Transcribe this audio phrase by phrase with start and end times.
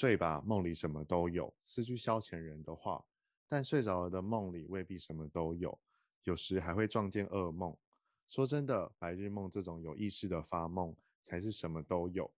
[0.00, 3.04] 睡吧，梦里什么都有，是句消遣人的话。
[3.46, 5.78] 但睡着了的梦里未必什么都有，
[6.22, 7.76] 有时还会撞见噩梦。
[8.26, 12.32] 说真的，白日梦这种有意识的发梦，才是什么都有。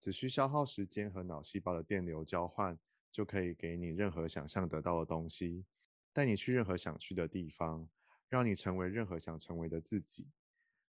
[0.00, 2.78] 只需消耗时间和脑细胞的电流交换，
[3.10, 5.66] 就可以给你任何想象得到的东西，
[6.14, 7.86] 带你去任何想去的地方，
[8.30, 10.28] 让你成为任何想成为的自己。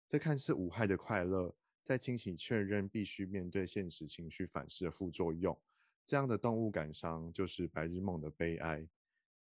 [0.07, 5.59] 这看似无害的快乐，在清醒确认必须面对现实情绪反噬的副作用。
[6.05, 8.87] 这样的动物感伤就是白日梦的悲哀。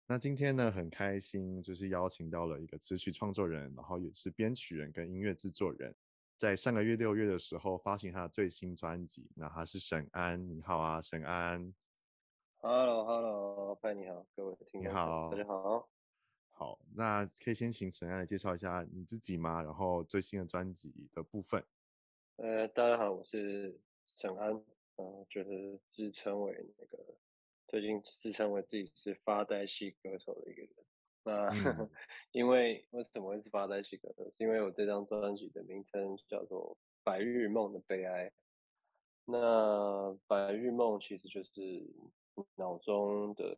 [0.08, 5.94] 那今天呢，很开心，就是邀请到了一个词曲创作人，然后也是编曲人跟音乐制作人，
[6.38, 9.30] 在上个月六月的时候发行他的最新专辑。
[9.36, 11.74] 那他是沈安，你好啊，沈安。
[12.60, 15.90] Hello，Hello，嗨，你好，各位听众，你好，大家好。
[16.52, 19.62] 好，那可以先请沈安来介绍一下你自己吗？
[19.62, 21.64] 然后最新的专辑的部分。
[22.38, 24.64] 呃，大家好，我是沈安。
[24.98, 27.04] 嗯，就是自称为那个，
[27.68, 30.72] 最近自称为自己是发呆系歌手的一个人。
[31.24, 31.90] 那、嗯、
[32.32, 34.24] 因为为什么会是发呆系歌手？
[34.26, 38.30] 是因为我这张专辑的名称叫做《白日梦的悲哀》。
[39.26, 41.86] 那白日梦其实就是
[42.56, 43.58] 脑中的，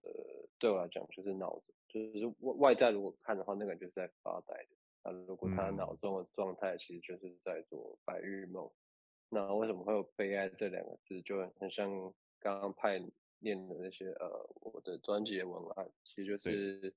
[0.58, 4.70] 对我来讲就是脑子，就是外在如果看的话，那个就是在发呆的。
[5.04, 8.70] 那如果他脑中的状态，其实就是在做白日梦。
[9.32, 11.22] 那为什么会有悲哀这两个字？
[11.22, 11.88] 就很像
[12.40, 13.00] 刚刚派
[13.38, 16.92] 念的那些呃，我的专辑的文案，其实就是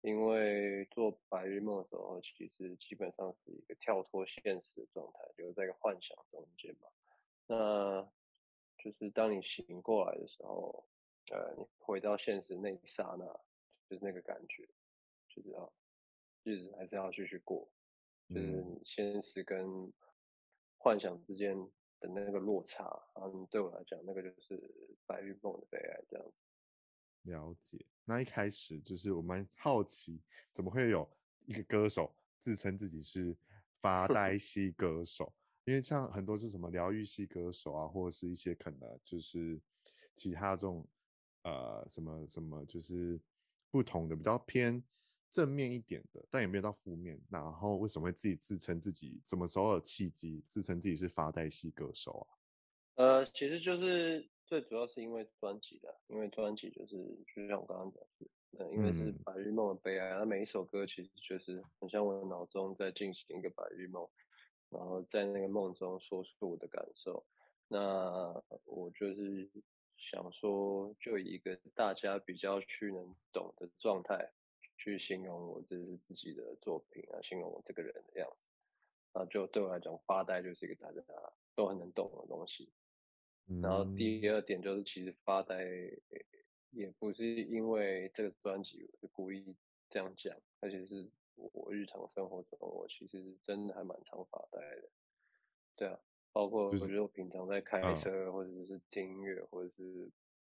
[0.00, 6.88] 因为做白日梦的时候，其实基本上是一个跳脱现实的状态，就是在一个幻想中间嘛。
[7.46, 8.02] 那
[8.82, 10.86] 就是当你醒过来的时候，
[11.30, 13.26] 呃，你回到现实那一刹那，
[13.90, 14.66] 就是那个感觉，
[15.28, 15.70] 就是要
[16.44, 17.68] 日子还是要继续过，
[18.30, 19.92] 就是你现实跟。
[20.78, 21.56] 幻想之间
[22.00, 22.84] 的那个落差，
[23.14, 24.58] 嗯，对我来讲，那个就是
[25.06, 26.32] 白日梦的悲哀，这样子。
[27.22, 27.84] 了解。
[28.04, 30.22] 那一开始就是我蛮好奇，
[30.52, 31.06] 怎么会有
[31.46, 33.36] 一个歌手自称自己是
[33.80, 35.34] 发 呆系歌手？
[35.64, 39.60] 因为像很多是什么疗愈系歌手啊，或者是一些可能就是
[40.16, 40.88] 其他这种
[41.42, 43.20] 呃什么什么，就是
[43.70, 44.82] 不同的比较偏。
[45.30, 47.20] 正面一点的，但也没有到负面。
[47.30, 49.20] 然后为什么会自己自称自己？
[49.24, 52.26] 什么时候有契机自称自己是发呆系歌手啊？
[52.96, 56.96] 呃，其实就是最主要是因为专辑的，因为专辑就是
[57.34, 64.08] 就像我刚刚讲的，呃，因为是白日梦的悲哀，那、嗯、每一首歌其实就是很像我的脑中在进行一个白日梦，
[64.70, 67.24] 然后在那个梦中说出我的感受。
[67.68, 69.48] 那我就是
[69.96, 74.32] 想说，就以一个大家比较去能懂的状态。
[74.78, 78.48] 去形容我这是自己的作品啊，形容我这个人的样子，
[79.12, 81.02] 啊，就对我来讲，发呆就是一个大家
[81.56, 82.72] 都很能懂的东西。
[83.60, 85.64] 然后第二点就是，其实发呆
[86.70, 89.56] 也不是因为这个专辑我是故意
[89.90, 94.88] 这样讲，而且是我日常生活中，我其实真的还蛮常发呆的。
[95.74, 95.98] 对啊，
[96.32, 100.10] 包括我觉得我平常在开车，或者是听音乐，或者是。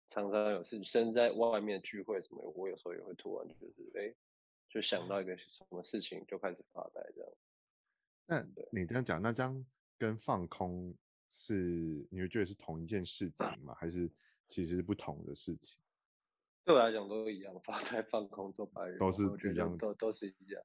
[0.08, 4.16] 常常有事，甚至在外面聚会什么，我有时候也会突然就是，哎、欸，
[4.70, 7.32] 就想到一个什么事情，就开始发呆这样。
[8.28, 9.66] 那你这样讲，那这样
[9.98, 10.96] 跟放空
[11.28, 13.74] 是，你会觉得是同一件事情吗？
[13.76, 14.10] 还是
[14.48, 15.80] 其实是不同的事情？
[16.64, 20.64] 对我来讲都一样， 发呆、放空、做白日，都是一样，都都是一样。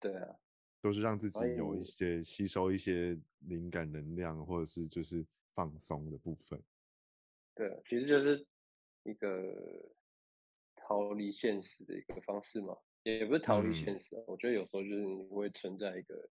[0.00, 0.36] 对啊，
[0.80, 5.24] 都是让自己有一些吸收一些灵感能量，或者是就是
[5.54, 6.60] 放松的部分。
[7.54, 8.46] 对，其实就是。
[9.04, 9.54] 一个
[10.74, 16.28] 逃离现实的一个方式嘛，也不是逃离现实，啊嗯，我觉得有时候就是你会存在一个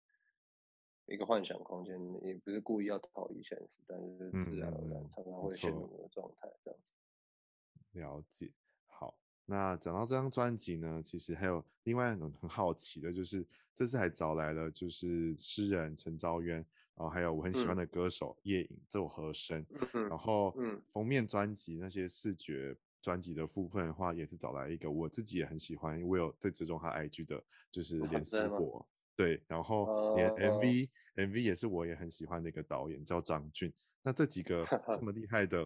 [1.07, 8.00] 一个幻想空间，也不是故意要逃离现实，但是自然而然常常会陷入那个状态这样子。
[8.00, 8.51] 了解，
[8.86, 16.66] 好，那讲到这张专辑呢，其实还有另外一种很好奇的，就是这次还找来了就是诗人陈昭渊。
[16.99, 20.53] 然后还有我很喜欢的歌手叶颖做和声，然后
[20.89, 27.41] 封面专辑那些视觉专辑的部分的话，也是找来一个我自己也很喜欢，我有在追踪他 IG 的，
[27.71, 28.85] 就是连思博，
[29.15, 29.63] 对，然？
[29.63, 33.73] 后连 MV、uh, MV 也是我也很喜欢的一个导演叫张俊。
[34.01, 35.65] 那这几个这么厉害的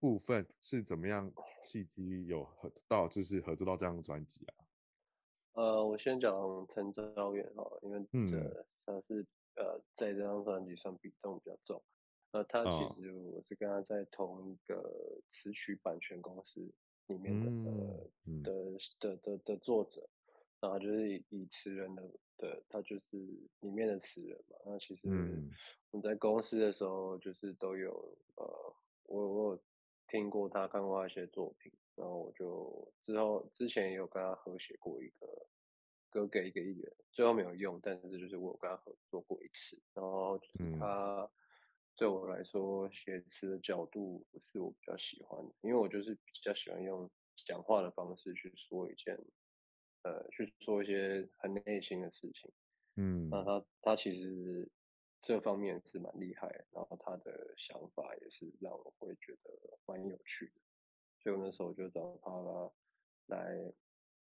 [0.00, 1.30] 部分是怎么样
[1.62, 4.54] 契机有合到，就是合作到这样的专辑啊？
[5.52, 6.32] 呃，我先讲
[6.74, 9.26] 陈昭远哈，因为这他是、嗯、
[9.56, 11.82] 呃在这张专辑上比重比较重。
[12.32, 16.60] 呃，他其实我是跟他在同一个词曲版权公司
[17.06, 18.52] 里面的、嗯嗯、的
[18.98, 20.06] 的的的作者，
[20.60, 22.02] 然后就是以以词人的
[22.36, 23.16] 的他就是
[23.60, 24.56] 里面的词人嘛。
[24.66, 25.08] 那其实
[25.92, 28.74] 我们在公司的时候就是都有呃，
[29.04, 29.62] 我我有
[30.08, 35.46] 听过他看过他一些作品，然后我就之后之前也有跟他合写过一个
[36.16, 41.22] 歌给一个议员，最后没有用，但是就是我有跟他合作过一次，然后就是他。
[41.22, 41.30] 嗯
[41.98, 44.22] 对我来说，写词的角度
[44.52, 47.10] 是我比较喜欢的，因为我就是比较喜欢用
[47.46, 49.18] 讲话的方式去说一件，
[50.02, 52.52] 呃，去说一些很内心的事情。
[52.96, 54.70] 嗯，那他他其实
[55.22, 60.60] 这方面是蛮厉害，然后他的想法也是让我会觉得蛮有趣的，
[61.22, 62.30] 所以我那时候就找他
[63.34, 63.72] 来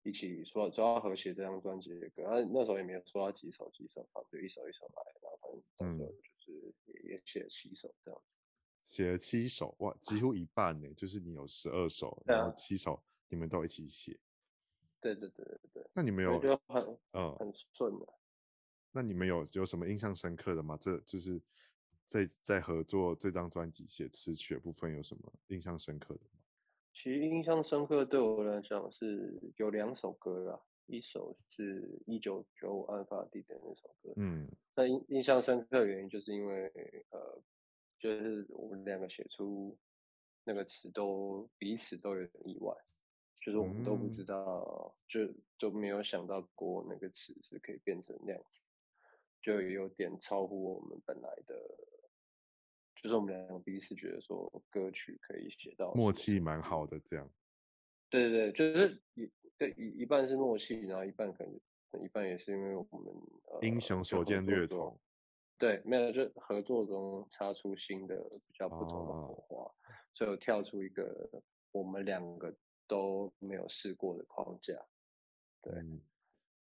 [0.03, 2.23] 一起说，主要合写这张专辑的歌。
[2.23, 6.73] 他那时候也没有说他几首几首，反正就一首一首来，然后反正到时候就是。
[7.03, 8.37] 也写了七首这样子，
[8.79, 14.17] 写了七首哇，几乎一半呢，就是你有十二首，然后七首你们都一起写。
[15.01, 15.89] 对对对对对。
[15.93, 18.07] 那你们有很嗯很顺的。
[18.91, 20.77] 那你们有有什么印象深刻的吗？
[20.79, 21.41] 这就是
[22.07, 26.39] 在在合作这张专辑写词曲的部分有什么印象深刻的吗？
[26.93, 30.61] 其实印象深刻对我来讲是有两首歌啦。
[30.87, 34.45] 一首是一九九五案发地点那首歌，嗯，
[34.75, 36.69] 那印印象深刻的原因就是因为
[37.09, 37.41] 呃，
[37.97, 39.77] 就是我们两个写出
[40.43, 42.75] 那个词都彼此都有点意外，
[43.41, 48.59] 就是我们都不知道，嗯、就都没有想到过那个词是可以变成那样子，
[49.41, 51.55] 就有点超乎我们本来的，
[53.01, 57.29] 就是我们两个彼此觉得说歌曲可以写到默契蛮好的这样，
[58.09, 63.13] 对对对，就是一对，一一半是默契，然后一半可能一半也是因为我们、
[63.45, 64.99] 呃、英雄所见略同，
[65.57, 68.15] 对，没有就合作中擦出新的
[68.47, 69.71] 比较不同的火花，哦、
[70.13, 71.29] 所以我跳出一个
[71.71, 72.55] 我们两个
[72.87, 74.73] 都没有试过的框架，
[75.61, 76.01] 对，嗯、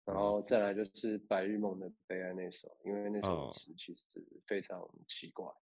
[0.06, 4.04] 然后再来就是白日梦的悲哀那首，因为那首词其实
[4.46, 5.56] 非常奇怪，哦、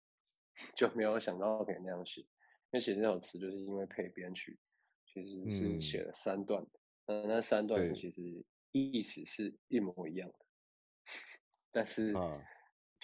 [0.75, 2.27] 就没有想到可以那样写，因
[2.73, 4.59] 为写这首词就是因为配编曲，
[5.07, 6.71] 其实是写了三段的。
[6.71, 10.39] 嗯嗯，那三段其实意思是一模一样的，
[11.73, 12.15] 但是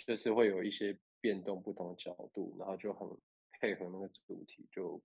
[0.07, 3.09] 就是会有一些变动，不同的角度，然后就很
[3.61, 5.03] 配合那个主题，就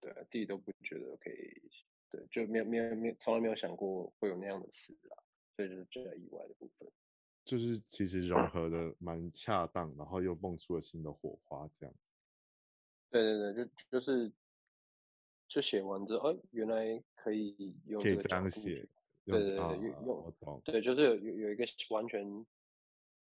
[0.00, 1.62] 对自己都不觉得可以，
[2.10, 5.14] 对，就没有没有没有从来没有想过会有那样的词啊，
[5.54, 6.90] 所以就是最意外的部分，
[7.44, 11.94] 就是其实融 合的蛮恰当，然后又蹦出了新的火花，这样。
[13.10, 14.32] 对对对，就就是。
[15.48, 18.88] 就写完之后，哎，原来可以用这个可以这样写，
[19.26, 20.06] 对对对，用
[20.40, 22.24] 用，对，就是有有有一个完全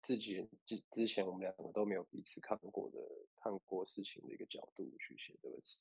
[0.01, 2.97] 自己之之前我们两个都没有彼此看过的
[3.35, 5.77] 看过事情的一个角度去写这个词，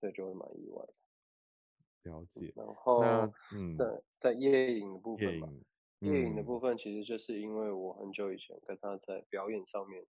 [0.00, 0.94] 所以就会蛮意外的。
[2.10, 2.50] 了解。
[2.56, 3.02] 然后
[3.76, 5.52] 在在夜影的部分吧，
[6.00, 10.06] 夜影的部分其实就是因为我很久以前跟他在表演上面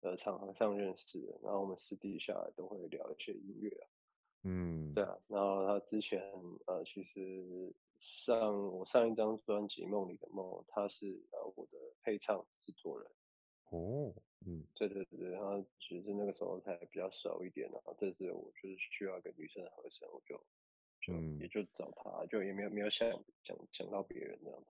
[0.00, 3.88] 的场合上认识的，然后我们私底下都会聊一些音乐啊。
[4.44, 6.22] 嗯，对啊，然后他之前
[6.66, 13.10] 呃，其实上我上一张专辑《梦里的梦》，他是呃我的配唱制作人。
[13.68, 14.14] 哦，
[14.46, 20.34] 嗯，对对对，然后其实那个时候才比较熟一点，然后这次我就是需要一个女生的和声，我就
[21.02, 23.06] 就、嗯、也就找他，就也没有没有想
[23.44, 24.66] 想想到别人这样子。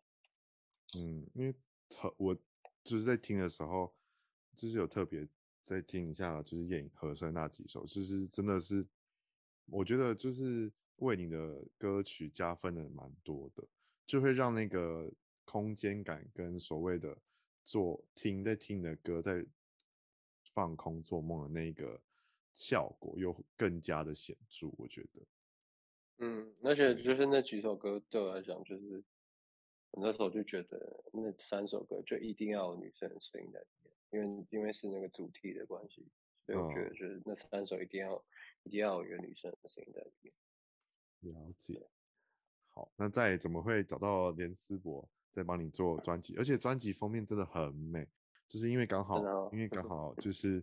[0.96, 1.54] 嗯，因为
[1.88, 2.34] 他我
[2.82, 3.94] 就是在听的时候，
[4.56, 5.28] 就是有特别
[5.64, 8.86] 再听一下，就是夜影和声那几首，就是真的是。
[9.72, 13.64] 我觉得就是为你的歌曲加分的蛮多的，
[14.04, 15.08] 就会让那个
[15.44, 17.16] 空间感跟所谓的
[17.62, 19.46] 做听在听你的歌在
[20.52, 22.02] 放空做梦的那个
[22.52, 24.66] 效果又更加的显著。
[24.76, 25.22] 我觉得，
[26.18, 29.04] 嗯，而且就是那几首歌对我来讲，就是
[29.92, 36.06] 我那时候就觉得那三首歌就一定要有女生的声音在里面，因为因为是那个主题的关系，
[36.46, 38.22] 所以我觉得就是那三首一定要。
[38.64, 40.34] 一定要有一个女生的声音在里面。
[41.32, 41.88] 了解。
[42.68, 46.36] 好，那再怎么会找到连思博在帮你做专辑？
[46.36, 48.06] 而且专辑封面真的很美，
[48.46, 50.62] 就是因为刚好，因为刚好就是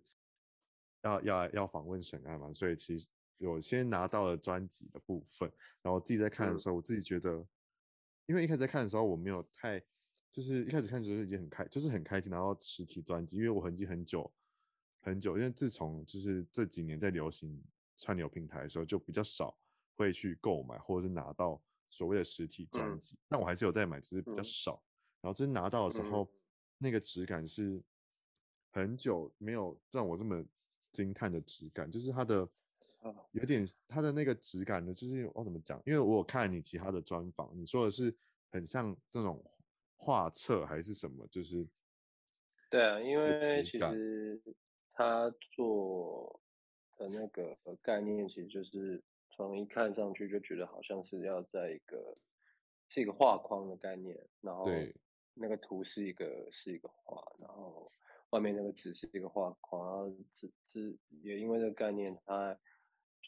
[1.02, 3.08] 要要要访问沈爱嘛，所以其实
[3.40, 7.44] 有先拿到了专辑的部分，然后我自己在看的时候，我自己觉得，
[8.28, 9.82] 因为一开始在看的时候，我没有太，
[10.32, 14.32] 就是一开始看的时候已经很开，就是很开心拿到实体专辑，因为我很记很久
[15.02, 17.62] 很久，因为自从就是这几年在流行
[17.98, 19.58] 串流平台的时候，就比较少
[19.96, 24.84] 会去购买或者是拿到所谓的实体专辑，但我还是有在买，只是比较少。
[25.22, 26.30] 然后真拿到的时候，
[26.78, 27.82] 那个质感是
[28.72, 30.46] 很久没有让我这么
[30.92, 32.48] 惊叹的质感，就是它的
[33.32, 35.82] 有点它的那个质感呢，就是我怎么讲？
[35.86, 38.16] 因为我有看你其他的专访，你说的是
[38.52, 39.44] 很像这种
[39.96, 41.28] 画册还是什么？
[41.28, 41.68] 就是
[42.70, 44.42] 对啊，因为其实
[44.94, 46.42] 他做
[46.96, 52.18] 的那个概念，其实就是从一看上去就觉得好像是要在一个
[52.90, 54.68] 是一个画框的概念，然后。
[55.40, 57.92] 那个图是一个是一个画，然后
[58.32, 62.58] 外面那个纸是一个画框，然后纸纸也因为这个概念，它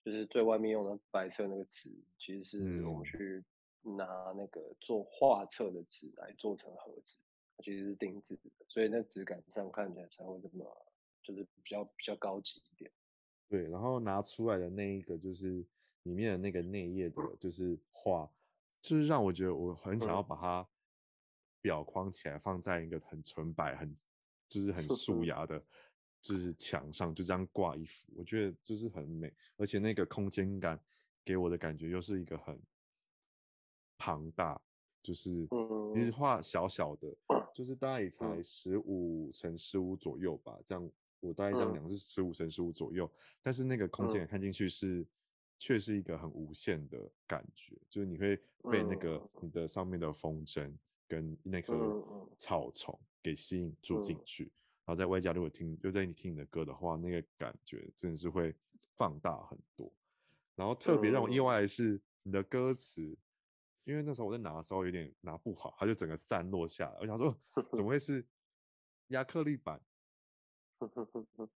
[0.03, 3.43] 就是最外面用的白色那个纸，其实是我们去
[3.81, 7.15] 拿那个做画册的纸来做成盒子，
[7.63, 10.65] 其实是定制的，所以那质感上看起来才会这么
[11.21, 12.91] 就是比较比较高级一点。
[13.47, 15.65] 对，然后拿出来的那一个就是
[16.03, 18.29] 里面的那个内页的，就是画，
[18.81, 20.67] 就是让我觉得我很想要把它。
[21.61, 23.93] 裱框起来，放在一个很纯白、很
[24.47, 25.61] 就是很素 雅的，
[26.21, 30.79] 就是墙上，就这样挂一幅，我觉得就是很美，而且那个空间感
[31.23, 32.59] 给我的感觉又是一个很
[33.97, 34.61] 庞大，
[35.01, 35.47] 就是
[35.93, 37.15] 其实画小小的，
[37.53, 38.41] 就是大概也才。
[38.43, 43.09] 十五乘十五左右吧，这样我大概这样量是十五乘十五左右，
[43.41, 45.05] 但是那个空间看进去是
[45.57, 48.35] 却是一个很无限的感觉，就是你会
[48.71, 50.71] 被那个你的上面的风筝。
[51.09, 52.05] 跟那棵
[52.38, 54.51] 草丛给吸引住进去，
[54.89, 58.55] 后在外加如果听，就在你听你的歌的话，那个感觉真的是会
[58.96, 59.91] 放大很多。
[60.55, 63.17] 然后特别让我意外的是你的歌词，
[63.84, 66.98] 因为那时候我在拿的时候有点拿不好，它就整个散落下来。
[67.00, 67.38] 我想说，
[67.74, 68.25] 怎么会是
[69.08, 69.81] 亚克力板？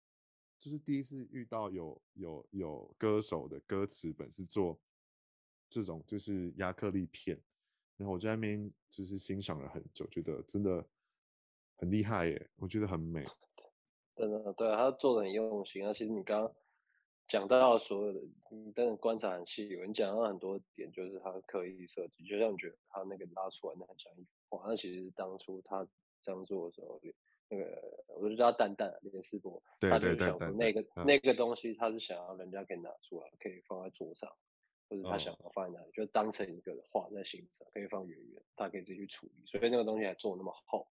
[0.58, 4.80] 就是第一次遇到有有有歌手的歌词本是做
[5.68, 7.40] 这种，就是亚克力片。
[7.96, 10.84] 然后我在那边就是欣赏了很久，觉得真的
[11.82, 13.24] 很厉害耶，我觉得很美。
[14.14, 15.92] 真的，对，他做的很用心啊。
[15.92, 16.54] 其实你刚刚
[17.26, 18.20] 讲到所有的，
[18.50, 24.64] 你真的观察很细，你讲到很多点，就是他刻意设计，就像你觉得他那个拉出来那很像一幅画。
[24.68, 25.84] 那其实当初他
[26.20, 27.00] 这样做的时候，
[27.48, 34.30] 那个我就叫他蛋蛋连世博，他就想说那个那个东西，他是想要人家可以拿出来，可以放在桌上。
[34.88, 39.42] 或者他想要放在哪里，就当成一个画在心上，可以放远远，他可以自己去处理。
[39.46, 40.86] 所以那个东西还做那么厚，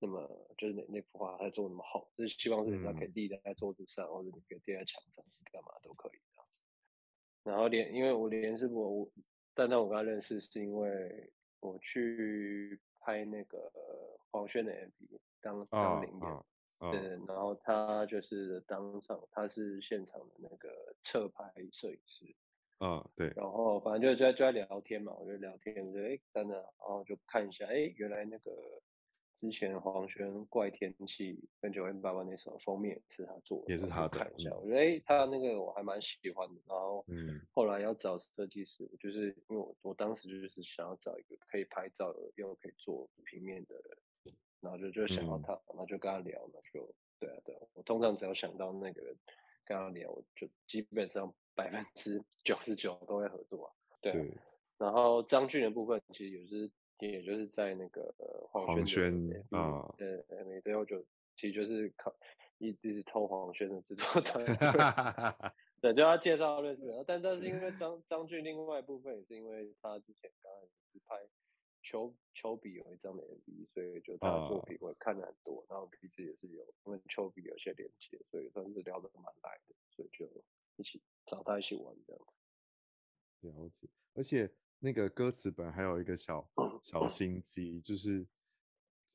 [0.00, 0.26] 那么
[0.56, 6.60] 就是那那幅画还做那么厚，就是希望是人家可以立在桌子上，或者你可以贴在墙上，是干嘛都可以这样子。
[7.44, 9.08] 然后连因为我连是我，
[9.54, 11.30] 但但我跟他认识是因为
[11.60, 13.70] 我去拍那个
[14.30, 22.34] 黄轩的 MV，当当领演，对，然后他就是当场，他是现场的那个侧拍摄影师。
[22.82, 28.50] 嗯，oh, 对，然后反正就在就在聊天嘛，我就聊天，就哎等等，然后就看一下，哎，原来那个
[29.40, 36.60] 之前黄轩怪天气跟九 M 八八那首封面是他做的，也是他的，看一下，我觉得哎，他那个我还蛮喜欢的。
[36.68, 49.16] 然后，嗯，后来要找设计师，就是因为我我当时就是想要找一个可以拍照的又可以做平面的人，然后就就想到他，嗯、然后就跟他聊嘛，就对啊对啊，我通常只要想到那个人
[49.64, 51.34] 跟他聊，我就基本上。
[51.52, 53.68] 百分之九十九都会合作啊，
[54.00, 54.12] 对。
[54.12, 54.32] 对，
[54.78, 58.12] 然后张俊的部分其实也是，也就是在那个
[58.50, 59.12] 黄轩
[59.50, 61.00] 啊，对，没最后就
[61.36, 62.14] 其实就是靠
[62.58, 64.56] 一一直偷黄轩的制作团队，
[65.80, 66.82] 对，就要介绍认识。
[67.06, 71.16] 但但是因为张张俊另外一部分也是因为他之前刚开始拍
[71.82, 80.28] 丘丘比有一张的 MV，所以就他的作品我看了很多，然后彼此也是有跟丘比有些连接，所以算是聊得蛮来的，所以就。
[80.76, 82.22] 一起找他一起玩这样
[83.42, 83.86] 子，了解。
[84.14, 84.50] 而且
[84.80, 86.50] 那个歌词本还有一个小
[86.82, 88.26] 小心机，就是，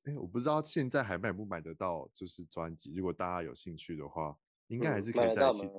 [0.04, 2.94] 哎、欸，我不知道现在还买不买得到，就是专辑。
[2.96, 5.70] 如果大家有兴趣的话，应该还是可以在一起，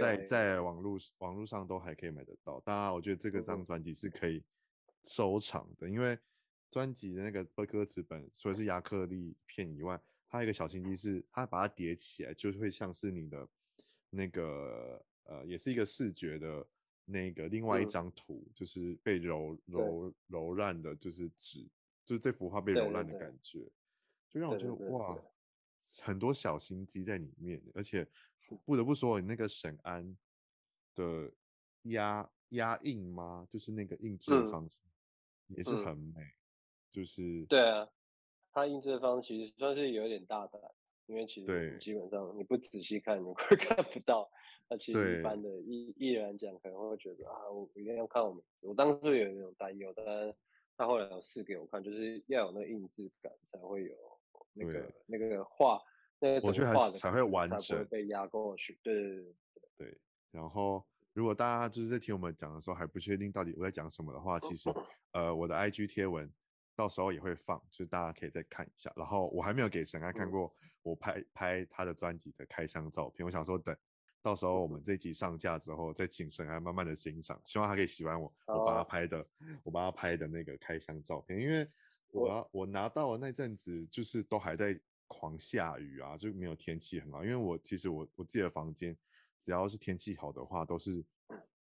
[0.00, 2.58] 在在网络网络上都还可以买得到。
[2.60, 4.42] 当然，我觉得这个张专辑是可以
[5.04, 6.18] 收藏的，因为
[6.70, 13.48] 专辑的那个歌词本除了是亚克力片以外，它有一个小心机是，它把它叠起来，就会像是你的
[14.08, 15.04] 那个。
[15.24, 16.66] 呃，也是一个视觉的
[17.10, 21.68] 那个另外一张图，嗯、就是被揉揉揉烂的，就是纸，
[22.04, 23.36] 就是这幅画被揉烂的感。
[23.42, 23.70] 觉，
[24.28, 25.18] 就让我觉得哇，
[26.02, 28.06] 很多小心机在里面，而且
[28.64, 30.16] 不得不说，你那个沈安
[30.94, 31.32] 的
[31.82, 33.46] 压压印吗？
[33.50, 34.80] 就是那个印制的方式、
[35.48, 36.34] 嗯、也是很美，嗯、
[36.92, 37.88] 就是对啊，
[38.52, 40.60] 他印制的方式其实算是有点大胆，
[41.10, 44.30] 因为其实基本上你不仔细看你会 看不到。
[44.68, 50.32] 那其实一般的艺艺人来讲可能会觉得啊，我一定要看我们，我当时有那种担忧，但
[50.76, 53.96] 他后来有试给我看，就是要有那个印制感才会有
[54.52, 55.82] 那个那个画，
[56.20, 58.78] 那个我觉得还是才会完整，才不会被压过去。
[58.84, 59.32] 对对对
[59.78, 59.98] 对。
[60.30, 64.70] 然后，如果大家就是在听我们讲的时候还不确定到底我在讲什么的话，其实
[65.10, 66.32] 呃我的 IG 贴文
[66.80, 68.90] 到时候也会放，就是大家可以再看一下。
[68.96, 70.50] 然后我还没有给沈安看过
[70.82, 73.76] 我拍、嗯、拍他的专辑的开箱照片，我想说等。
[74.22, 79.26] 到时候我们这集上架之后，再请沈安慢慢的欣赏，希望他可以喜欢我，我帮他拍的，
[79.62, 81.38] 我帮他拍的那个开箱照片。
[81.38, 81.68] 因为
[82.12, 87.22] 我要我拿到的那阵子，就是都还在狂下雨啊，就没有天气很好。
[87.22, 88.96] 因为我其实我我自己的房间，
[89.38, 91.04] 只要是天气好的话，都是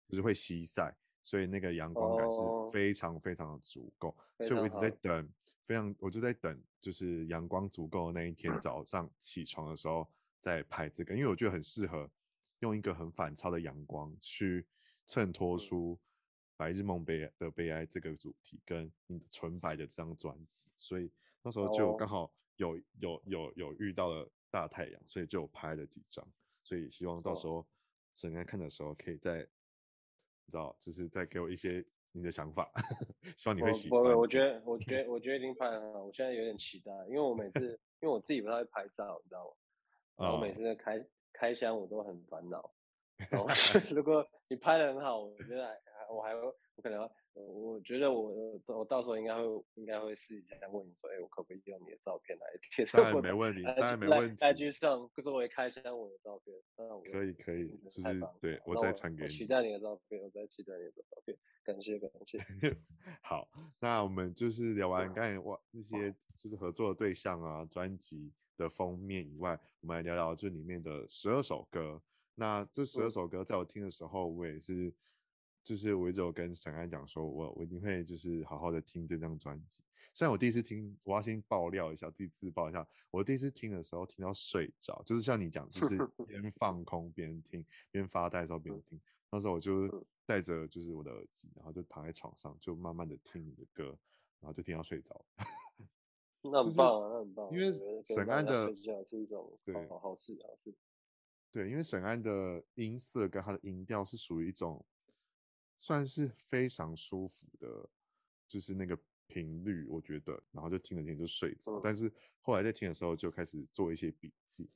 [0.07, 0.95] 就是会西晒，
[1.29, 2.39] 所以那个阳光感是
[2.73, 4.17] 非常非常的足够。
[4.39, 5.29] 所以我一直在等，
[5.67, 10.09] 非常我就在等，就是阳光足够的那一天 早上起床的时候
[10.41, 12.11] 再拍这个，因为我觉得很适合。
[12.61, 14.67] 用一个很反差的阳光去
[15.07, 15.95] 衬托出
[16.57, 21.09] 《白日梦悲的悲哀》这个主题，跟你的纯白的这张专辑，所以
[21.41, 26.27] 那时候就刚好有有有有遇到了大太阳，所以就拍了几张，
[26.65, 27.65] 所以希望到时候
[28.13, 29.47] 沈安看的时候，可以再
[30.49, 32.73] 你知道，就是再给我一些你的想法，
[33.37, 34.01] 希望你会喜欢。
[34.01, 39.53] 我觉得我觉得我觉得已经拍很好，我现在有点期待，因为我每次因为我自己不太会拍照，你知道吗？
[40.17, 41.07] 然后我每次在开。
[41.31, 42.69] 开箱我都很烦恼，
[43.31, 43.47] 然后
[43.95, 46.41] 如果你拍的很好，我觉得我还会，
[46.75, 47.09] 我可能，
[47.47, 49.43] 我觉得我我到时候应该会
[49.75, 53.03] 应该会试一下问你说，哎，我可不可以用你的照片来贴上？
[53.03, 54.37] 当然没问题，当然没问题。
[54.37, 56.55] 在 IG 上作为开箱我的照片，
[57.13, 58.03] 可以可以，就是
[58.41, 59.29] 对我再传给你。
[59.31, 62.39] 期待你的照片，我再期待你的照片，感谢感谢。
[63.23, 63.49] 好，
[63.81, 68.33] 那我们就是聊完刚才哇那些 就是合作的对象啊，专辑。
[68.59, 72.03] 的封面以外，我们来聊聊这里面的十二首歌。
[72.35, 74.93] 那这十二首歌，在我听的时候，我也是，
[75.63, 79.83] 就是我一直有跟沈安讲说，我我一定会就是好好的听这张专辑。
[80.15, 89.01] 虽然我第一次听，我要先爆料一下，自己自爆一下，我第一次听的时候听到睡着，就是像你讲，就是 边放空边听，边发呆的时候边听。
[89.31, 93.97] 那时候我就带着就是我的耳机，然后就躺在床上，就慢慢的听你的歌，
[94.41, 95.25] 然后就听到睡着。
[96.43, 97.51] 那很棒啊，那很棒。
[97.53, 97.71] 因为
[98.05, 100.75] 沈安的是一种对好好事啊，是。
[101.51, 104.85] 对，因为沈安的音色跟他的音调是属于一种
[105.79, 107.89] 算是非常舒服的，
[108.47, 111.79] 就是那个频率，我觉得，然后就听着听着就睡着。
[111.79, 112.13] 嗯、但是
[112.43, 114.69] 后来在听的时候就开始做一些笔记。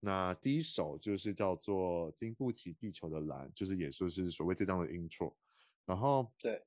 [0.00, 5.32] 那第一首就是叫做《经不起地球的蓝》，就是也说是所谓这张的 intro。
[5.86, 6.62] 然后对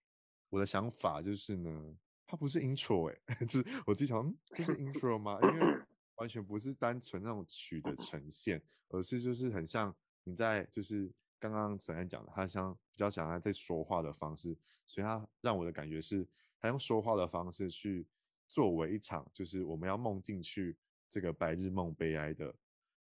[0.50, 1.98] 我的想法就是呢。
[2.28, 5.38] 它不是 intro 哎、欸， 就是我自己想，这是 intro 吗？
[5.42, 5.80] 因为
[6.16, 16.26] 完全不是单纯那种曲的呈现，而是就是很像你在就是刚刚沈安讲的，他像比较想他在说话的方式，所以他让我的感觉是，
[16.60, 18.08] 他用说话的方式去
[18.48, 20.78] 作为一场就是我们要梦进去
[21.10, 22.56] 这个白日梦悲哀的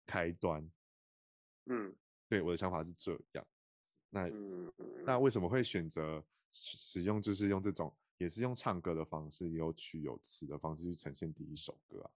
[0.06, 0.70] 开端。
[1.64, 1.96] 嗯，
[2.28, 3.46] 对，我的想法是这样。
[4.10, 4.28] 那
[5.04, 7.92] 那为什么会选择使用就是用这种？
[8.18, 12.10] 也是用唱歌的方式，有曲有词的方式去呈现第一首歌啊。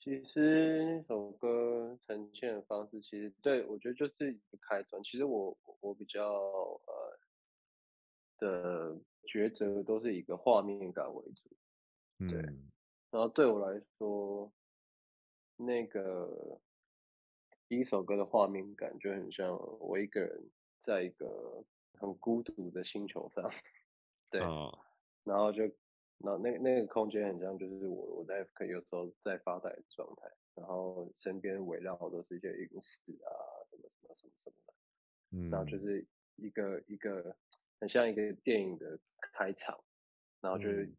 [0.00, 5.02] 其实，那首歌呈现的方式，其实对我觉得就是一个开端。
[5.02, 7.18] 其实我我比较呃
[8.38, 11.50] 的抉择都是以一个画面感为主，
[12.28, 12.38] 对。
[12.40, 12.70] 嗯、
[13.10, 14.52] 然后对我来说，
[15.56, 16.60] 那个
[17.68, 20.50] 第一首歌的画面感就很像我一个人
[20.84, 23.50] 在一个很孤独的星球上，
[24.30, 24.40] 对。
[24.42, 24.78] 哦
[25.24, 25.64] 然后就，
[26.20, 33.30] 那那那个空间很像，就是我我在可有时候在发呆的状态，然后身边围绕都是一些影视啊，
[33.70, 34.74] 什么什么什么什么的，
[35.30, 36.04] 嗯，然后就是
[36.34, 37.36] 一个一个
[37.78, 38.98] 很像一个电影的
[39.32, 39.78] 开场，
[40.40, 40.92] 然后就是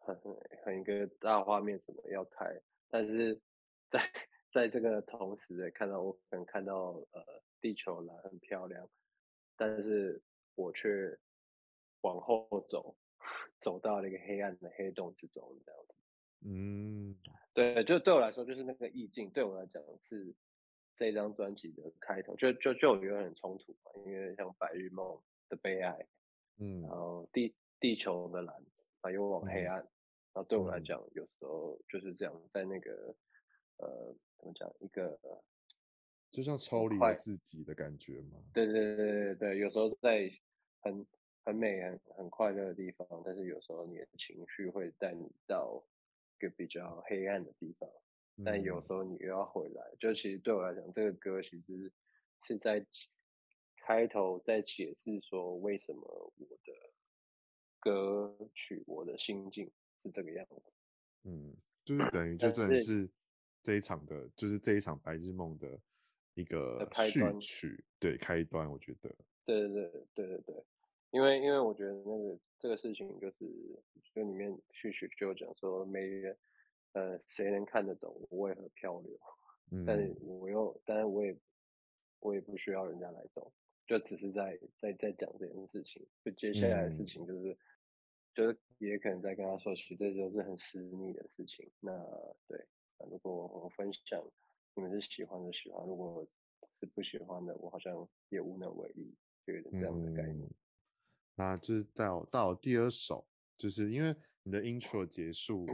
[0.00, 3.40] 很很很一个大画面什么要开，但是
[3.90, 4.00] 在
[4.52, 8.86] 在这个同时也，看到我可能看到呃地球蓝很漂亮，
[9.56, 10.22] 但是
[10.56, 11.18] 我却
[12.02, 12.94] 往后走。
[13.60, 15.94] 走到了一个黑暗的黑洞之中，这样子。
[16.40, 17.16] 嗯，
[17.52, 20.34] 对，就对我来说，就是那个意境，对我来讲是
[20.94, 26.06] 这张专辑的开头，就就就有点很冲突嘛，因为像白日梦的悲哀，
[26.58, 28.54] 嗯，然后地地球的蓝，
[29.00, 29.90] 啊，又往黑暗，嗯、
[30.34, 33.14] 然后对我来讲，有时候就是这样，在那个
[33.78, 35.18] 呃，怎么讲，一个
[36.30, 38.38] 就像抽离了自己的感觉吗？
[38.54, 40.30] 对对对对对，有时候在
[40.82, 41.04] 很
[41.48, 45.82] 很美很很快乐的地方，但是有时候你的情绪会带你到
[46.36, 47.88] 一个比较黑暗的地方，
[48.36, 49.82] 嗯、但有时候你又要回来。
[49.98, 51.90] 就其实对我来讲，这个歌其实
[52.42, 52.84] 是在
[53.78, 56.02] 开头在解释说，为什么
[56.36, 56.72] 我的
[57.80, 60.62] 歌曲、我的心境是这个样子。
[61.24, 63.08] 嗯，就是等于就真的是
[63.62, 65.80] 这一场的，就是这一场白日梦的。
[66.34, 69.12] 一个序曲，对，开端，我觉得，
[69.44, 70.64] 对对对对对对，
[71.10, 73.46] 因为因为我觉得那个这个事情就是，
[74.14, 76.36] 就里面序曲就讲说，没人，
[76.92, 79.18] 呃，谁能看得懂我为何漂流？
[79.70, 81.36] 嗯，但是我又，但是我也，
[82.20, 83.52] 我也不需要人家来懂，
[83.86, 87.58] 就只是在在在讲这件事情，就接下来的事情就是，嗯、
[88.34, 91.70] 就是也可能在跟他说，其实这就是很私密的事情。
[91.80, 91.92] 那
[92.46, 92.64] 对，
[93.10, 94.24] 如果我分享。
[94.74, 96.24] 你们是喜欢就喜欢，如果
[96.78, 99.12] 是不喜欢的，我好像也无能为力，
[99.44, 100.46] 就有点这样的概念。
[100.46, 100.54] 嗯、
[101.38, 103.24] 那就是到到第二首，
[103.56, 105.66] 就是因为你的 intro 结束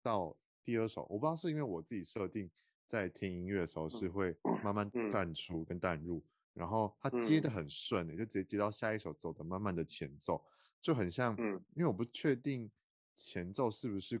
[0.00, 2.50] 到第二首，我不知道是因为我自己设定
[2.86, 10.42] 在听音乐的时候是会慢慢淡出跟淡入，嗯、然后它接的很顺、欸，就直接接到下一首，走的慢慢的前奏，
[10.80, 12.70] 就很像，嗯、因为我不确定
[13.14, 14.20] 前奏是不是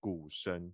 [0.00, 0.72] 鼓声。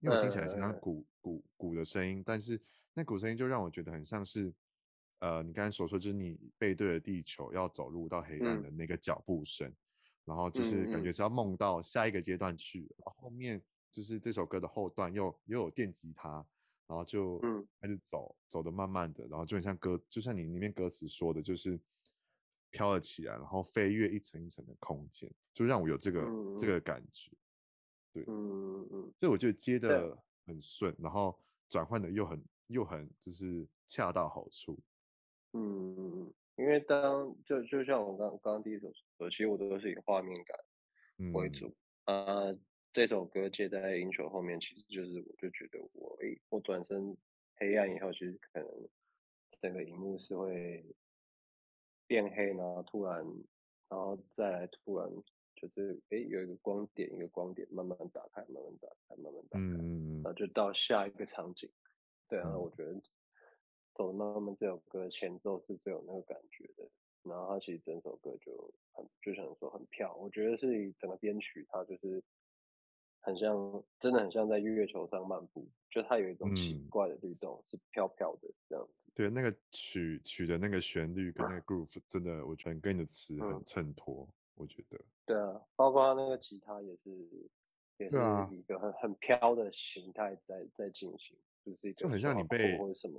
[0.00, 2.60] 因为我听起来很像鼓鼓鼓的声音，但是
[2.94, 4.52] 那鼓声音就让我觉得很像是，
[5.22, 9.76] 呃，你刚才所说就是你背对着地球要走入到黑暗的那个脚步声，嗯、
[10.24, 16.44] 然后就是感觉是要梦到下一个阶段去，然后后面就是这首歌的后段又又有电吉他，
[16.88, 17.38] 然后就
[17.80, 21.78] 开始走走的慢慢的，然后就很像歌，就像你里面歌词说的，就是
[22.70, 27.30] 飘了起来，然后飞越一层一层的空间，就让我有这个、嗯、这个感觉。
[28.12, 34.76] 对，嗯嗯嗯，所以我觉得接的很顺，然后转换的又很又很就是恰到好处。
[35.52, 42.50] 嗯因为当就就像我刚刚刚第一首歌，其实我都是以画面感为主啊。
[42.50, 42.60] 嗯、
[42.92, 47.16] 这首歌接在 intro 后面，其实就是我就觉得我诶，我转身
[47.56, 48.68] 黑暗以后，其实可能
[49.60, 50.84] 整个荧幕是会
[52.06, 53.24] 变黑，然后突然，
[53.88, 55.10] 然后再来突然。
[55.54, 61.70] 就是诶，有一个光点，一个光点慢慢打开，慢慢打开，慢慢打开，嗯，然后就到下一个场景。
[62.26, 63.00] 对啊，我觉得
[63.94, 66.88] 走的慢慢这首歌前奏是最有那个感觉的，
[67.22, 72.22] 然后它其实整首歌就很就想说很飘，我觉得是以整个编曲它就是
[73.20, 78.92] 很像，真的很像在月球上漫步，就它有一种奇怪的律动，嗯、是飘飘的这样子。
[79.14, 84.26] 对，那个曲曲的那个旋律跟那个 groove，真的我觉得跟你的词很衬托。
[84.28, 85.00] 嗯我觉得。
[85.24, 87.10] 对啊，包括他那个吉他也是，
[87.96, 88.16] 也是
[88.54, 93.18] 一个很很飘的形态在在进行，就是一个就很像你被或者什么，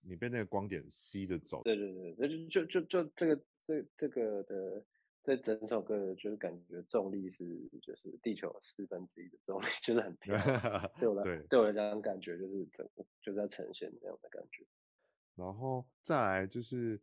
[0.00, 1.62] 你被那个光点吸着走。
[1.62, 4.84] 对对对，那就就就就这个这这个的
[5.22, 7.44] 这整首歌就是感觉重力是
[7.82, 10.36] 就是地球四分之一的重力， 就是很飘。
[10.98, 14.64] 对我来对，对我来讲感觉就是整个就在呈现这样的感觉。
[15.34, 17.00] 然后再来就是。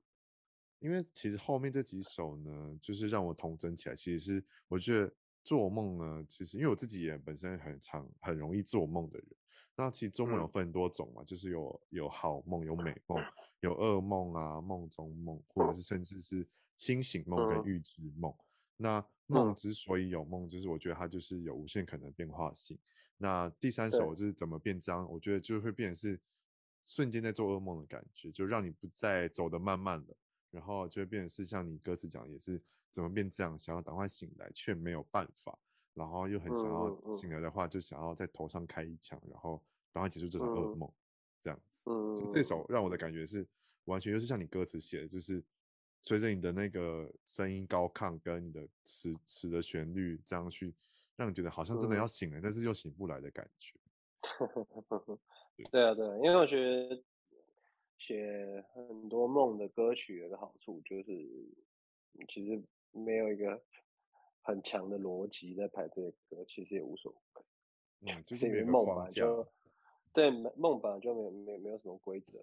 [0.80, 5.10] 因为其实后面这几首呢，就是让我童真起来，其实是我觉得
[5.44, 9.28] 做梦呢，其实因为我自己也本身很常很容易做梦的人。
[9.76, 13.20] 那其实做梦有分很多种嘛，就是有有好梦、有美 梦、
[13.62, 18.34] 有噩梦啊、梦中梦，或者是甚至是清醒梦跟预知梦。
[18.78, 22.78] 那梦之所以有梦，就是我觉得它就是有无限可能变化性。
[23.18, 26.20] 那第三首就是怎么变脏，我觉得就会变成是
[26.86, 30.16] 瞬间在做噩梦的感觉，就让你不再走得慢慢的。
[30.54, 32.62] 然后就会变成是像你歌词讲，也是
[32.92, 35.58] 怎么变这样，想要赶快醒来却没有办法，
[35.96, 39.60] 然后又很想要醒来的话，就想要在头上开一枪，然后
[39.92, 40.88] 赶快结束这场噩梦，
[41.42, 41.90] 这样子。
[42.16, 43.44] 就这首让我的感觉是
[43.86, 45.44] 完全就是像你歌词写的，就是
[46.04, 50.76] 随着你的那个声音高亢跟你的词词的旋律这样去，
[51.16, 53.74] 让你觉得好像真的要醒了，但是又醒不来的感觉。
[55.72, 57.04] 对啊，对，因为我觉得。
[58.06, 61.14] 写很多梦的歌曲有个好处就是，
[62.28, 62.62] 其实
[62.92, 63.62] 没有一个
[64.44, 67.18] 很强的逻辑在排这些歌，其实也无所谓。
[68.02, 69.48] 嗯，就是因为梦吧，就
[70.12, 72.38] 对梦吧就没有没有没有什么规则。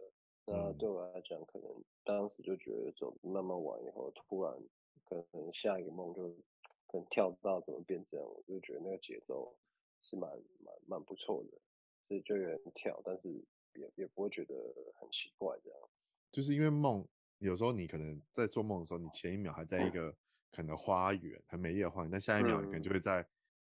[0.46, 4.54] 那对我来讲，可能当时就觉得走慢慢玩以后，突然
[5.04, 6.22] 可能下一个梦就
[6.86, 9.54] 可能跳不到怎么变这样，我就觉得那个节奏
[10.00, 10.30] 是蛮
[10.64, 11.58] 蛮蛮不错的，
[12.08, 13.44] 所以就有人跳，但是。
[13.74, 14.54] 也也不会觉得
[15.00, 15.78] 很奇怪，这样，
[16.32, 17.06] 就是因为梦，
[17.38, 20.14] 有时候你可能在做梦的时候，你前一秒还在一个
[20.52, 23.26] 可能花园很美丽的花园，但下一秒你可能就会在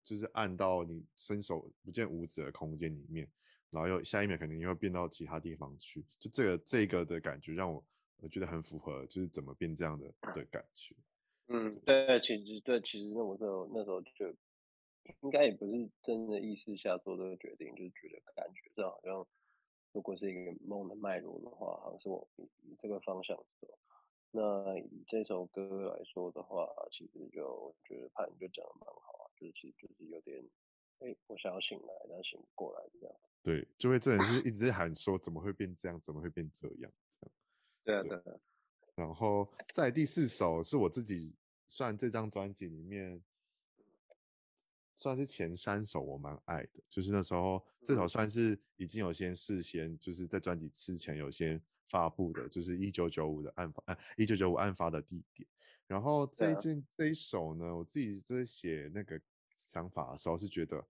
[0.04, 3.30] 就是暗到你伸手不见五指的空间里面，
[3.70, 7.84] 然后又下一秒可能又会变到其他地方去，就这个这个的感觉让我
[8.20, 10.96] 我觉得很符合，就是怎么变这样的 的感觉。
[11.50, 14.36] 嗯，对，其实对，其实那我那时候那时候就
[15.22, 19.26] 应该也不是真的意识下做这个决定，就是觉得感觉这好像
[19.98, 23.68] 如果是一个梦的脉络的话，好像是我以这个方向走。
[24.30, 30.48] 那以这首歌来说的话，其实就我觉得潘就讲的蛮好啊，就是其实就是有点，
[31.00, 33.16] 哎，我想要醒来，但醒不过来这样。
[33.42, 37.32] 对，就会真的是一直在喊说怎么会变这样，怎么会变这样这样。
[37.84, 38.40] 对啊，对啊。
[38.94, 43.20] 然后在第四首是我自己算这张专辑里面
[44.98, 51.62] 算是前三首我蛮爱的，就是那时候这首算是已经有先事先就是在专辑之前有先。
[51.90, 55.48] 发布的就是一九九五的案发，呃，一九九五案发的地点。
[55.88, 59.18] 然后这一件这一首呢，我自己在写那个
[59.56, 60.86] 想法的时候是觉得，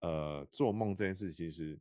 [0.00, 1.78] 呃，做梦这件事其实，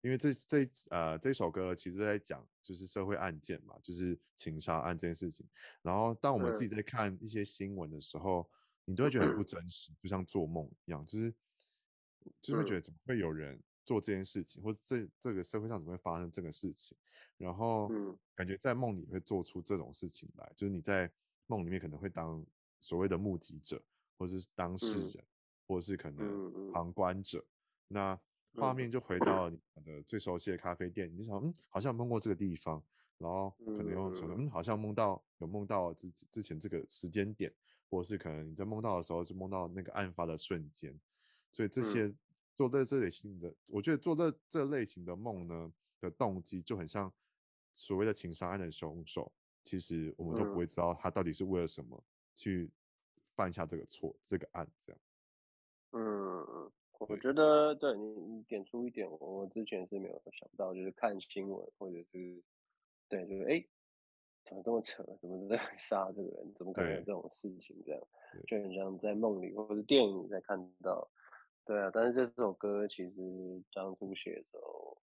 [0.00, 5.46] 因为这这呃这首歌其实在讲就是社会案件嘛，就是情杀案这件事情。
[5.82, 8.48] 然后当我们自己在看一些新闻的时候，
[8.84, 11.34] 你都会觉得很不真实，就像做梦一样，就是
[12.40, 13.62] 就会觉得怎么会有人。
[13.84, 16.96] 做这件事情，或者这这个社会上怎么会发生这个事情？
[17.36, 17.90] 然后
[18.32, 21.10] 感觉在梦里会做出这种事情来，嗯、就是你在
[21.48, 22.46] 梦里面可能会当
[22.78, 23.82] 所谓的目击者，
[24.16, 25.26] 或者是当事人，嗯、
[25.66, 27.40] 或者是可能旁观者。
[27.40, 27.44] 嗯、
[27.88, 28.20] 那
[28.54, 32.80] 画面就回到你的最熟悉的咖啡店，你就想，嗯，好像梦过这个地方，
[33.18, 37.52] 然后可能又说，嗯，好像梦到有梦到之之前这个时间点，
[37.92, 40.98] 或是可能你在梦到的时候就梦到那个案发的瞬间，
[41.52, 42.06] 所以这些。
[42.06, 42.16] 嗯
[42.54, 47.10] 做这这类型的，我觉得做这这类型的梦呢的动机就很像
[47.74, 49.32] 所谓的情杀案的凶手，
[49.64, 52.70] 其实我们都不会知道他到底是为了什么去
[53.34, 55.00] 犯下这个错这个案这样。
[55.92, 62.42] 嗯，我觉得对你你点出一点，我之前是没有想到，就是看新闻或者是
[63.08, 63.64] 对，就是哎，
[64.52, 65.02] 怎么这么扯？
[65.20, 66.52] 怎么在 杀这个人？
[66.54, 67.74] 怎么可能有这种事情？
[67.86, 68.00] 这样
[68.46, 71.08] 就很像在梦里或者电影里在看到。
[71.64, 74.98] 对啊，但是这首歌其实当初写的时候，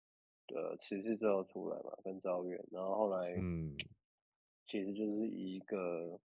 [0.54, 3.74] 呃，词是最后出来嘛，跟赵远，然后后来，嗯，
[4.66, 6.18] 其实就是一个，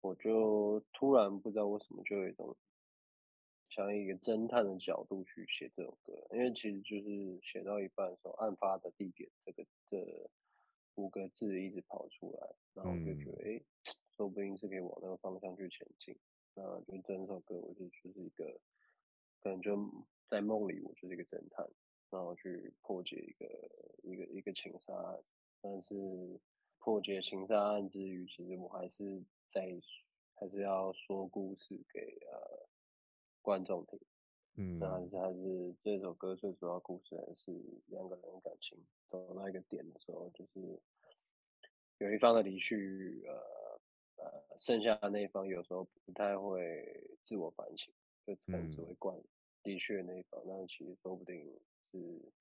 [0.00, 2.56] 我就突然不知道为什么就有一种，
[3.68, 9.98] 像一个侦探的角度去写这首歌，因为其实就是写到一半的时候，案发的地点这个这
[10.96, 13.64] 五个字一直跑出来，然后我就觉得，哎、嗯，
[14.16, 16.18] 说不定是可以往那个方向去前进，
[16.54, 18.60] 那就整首歌我就就是一个。
[19.38, 19.76] 可能就
[20.28, 21.64] 在梦里，我就是一个侦探，
[22.10, 23.70] 然后去破解一个
[24.02, 25.22] 一个一个情杀案。
[25.60, 25.94] 但是
[26.80, 29.80] 破解情杀案之余，其实我还是在
[30.34, 32.66] 还是要说故事给呃
[33.40, 34.00] 观众听。
[34.56, 37.52] 嗯，那还是还是这首歌最主要故事还是
[37.86, 40.80] 两个人感情走到一个点的时候，就是
[41.98, 47.92] 有一方的离去，呃呃，剩下的那一方有时候不太会自我反省，
[48.26, 49.14] 就可能只会怪。
[49.62, 52.32] 离去的确，那一方，那其实说不定是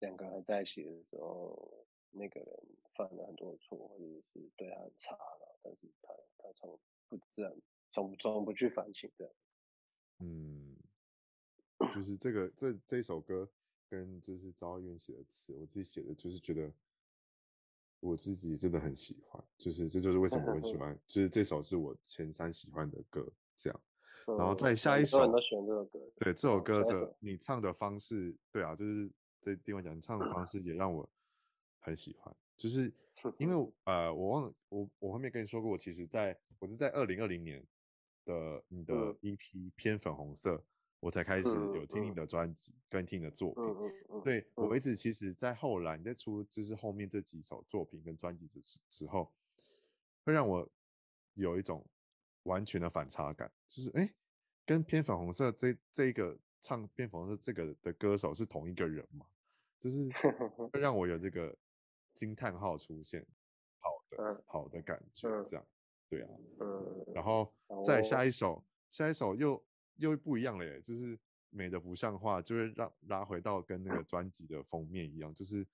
[0.00, 2.48] 两个人在一起的时候，那个人
[2.94, 7.54] 犯了很多错，或者是对他很差了，但是他他从不自然，
[7.92, 9.32] 从从不去反省的。
[10.18, 10.73] 嗯，
[11.94, 13.48] 就 是这个这这首歌
[13.88, 16.72] 跟就是赵渊写的词，我自己写的就是觉得
[18.00, 23.80] 我自己真的很喜欢，就是这就是为什么我很喜欢，就是这首是我前三喜欢的歌，这样。
[24.26, 29.10] 然后再下一首，都选这首歌对这首歌的你唱的方式，对啊，就是
[29.42, 31.06] 这地方讲你唱的方式 也让我
[31.80, 32.90] 很喜欢，就是
[33.38, 37.62] 因为呃，我忘了我我后面跟你说过，我其实在我是在二零二零年
[38.24, 40.64] 的你的 EP 偏粉红色，
[41.04, 49.30] 我才开始有听你的专辑跟听你的作品，对我一直其实，在后来你在出就是后面这几首作品跟专辑之之后，
[50.24, 50.68] 会让我
[51.34, 51.86] 有一种。
[52.44, 54.14] 完全的反差感，就是哎，
[54.66, 59.24] 跟偏粉红色这这个唱偏粉红色这个的歌手是同一个人吗？
[59.80, 60.10] 就是
[60.70, 61.56] 会让我有这个
[62.12, 63.26] 惊叹号出现，
[63.78, 65.66] 好的好的感觉，这样，
[66.06, 66.28] 对啊，
[67.14, 67.50] 然后
[67.82, 69.64] 再下一首，下一首又
[69.96, 71.18] 又不一样了耶，就是
[71.50, 75.66] 美的不像话，就会让拉回到跟那个专辑的封面一样，就是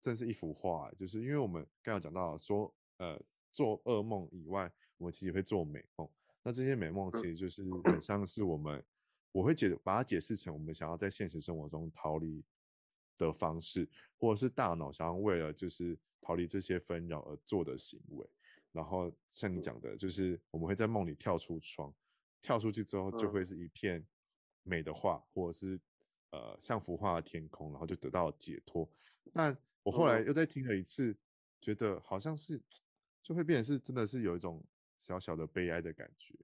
[0.00, 3.20] 真是一幅画，就是因为我们刚刚讲到说，呃。
[3.54, 6.10] 做噩梦以外，我们其实会做美梦。
[6.42, 8.84] 那这些美梦其实就是很像是我们，
[9.30, 12.44] 我会解把它解释成我们想要在现实生活中逃离
[13.16, 18.28] 的方式，或者是大脑想要为了就是逃离这些纷扰而做的行为。
[18.72, 21.94] 然后像你讲的，就是我们会在梦里跳出窗，
[22.44, 24.06] 跳出去之后就会是一片
[24.64, 25.80] 美的画，或者是
[26.30, 28.86] 呃像幅画的天空，然后就得到解脱。
[29.32, 31.16] 但我后来又再听了一次，嗯、
[31.58, 32.60] 觉得好像是
[33.22, 34.62] 就会变成是真的是有一种
[34.98, 36.34] 小小的悲哀的感觉。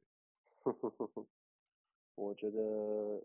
[2.16, 3.22] 我觉得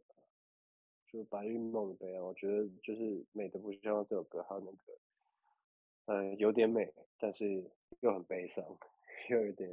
[1.08, 8.66] 就白日梦的悲哀，我觉得就是美的不像这首歌，还有那个呃有点美，但是又很悲伤，
[9.32, 9.70] 又有点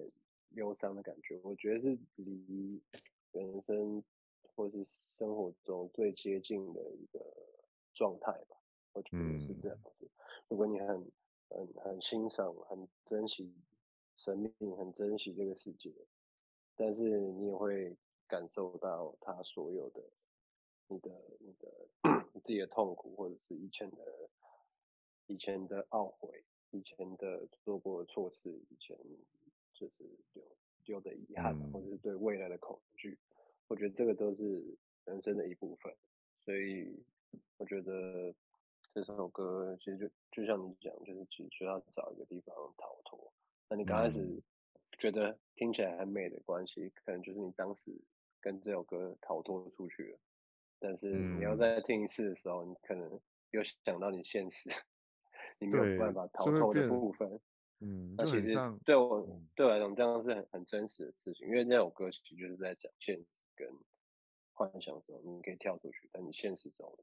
[0.55, 1.41] 忧伤的感觉。
[1.43, 2.81] 我觉得是离
[3.33, 4.03] 人生
[4.55, 4.87] 或是
[5.19, 7.25] 生活中最接近的一个
[7.95, 8.57] 状态吧。
[8.93, 10.05] 我觉得是这样子。
[10.05, 10.09] 嗯、
[10.49, 10.89] 如果你很
[11.49, 13.53] 很很欣赏、很珍惜
[14.17, 15.93] 生命、很珍惜这个世界，
[16.77, 20.03] 但是你也会感受到他所有的
[20.89, 21.11] 你的、
[21.41, 21.89] 你的、
[22.35, 24.31] 你自己的痛苦，或者是以前的、
[25.27, 28.97] 以前的懊悔、以前的做过的错事、以前
[29.73, 30.05] 就是
[30.35, 30.43] 有
[30.85, 33.19] 有的遗憾，或者是对未来的恐惧。
[33.69, 35.95] 我觉得这个都是人生的一部分，
[36.45, 37.05] 所以
[37.57, 38.35] 我觉得。
[38.95, 43.33] 这首歌其实就就像你讲，就是其实需要找一个地方逃脱。
[43.71, 44.43] 那你刚开始
[44.99, 47.91] 觉得听起来很美的关系，可能就是你当时
[48.39, 50.19] 跟这首歌逃脱出去了。
[50.79, 53.19] 但是你要再听一次的时候，你可能
[53.53, 54.69] 又想到你现实，
[55.59, 57.41] 你没有办法逃脱的部分。
[57.85, 63.69] 嗯，那其实对我对我来讲，这样是很很真实的事情，因为那首歌其实就是在讲现实跟
[64.53, 66.97] 幻想中，你可以跳出去，但你现实中。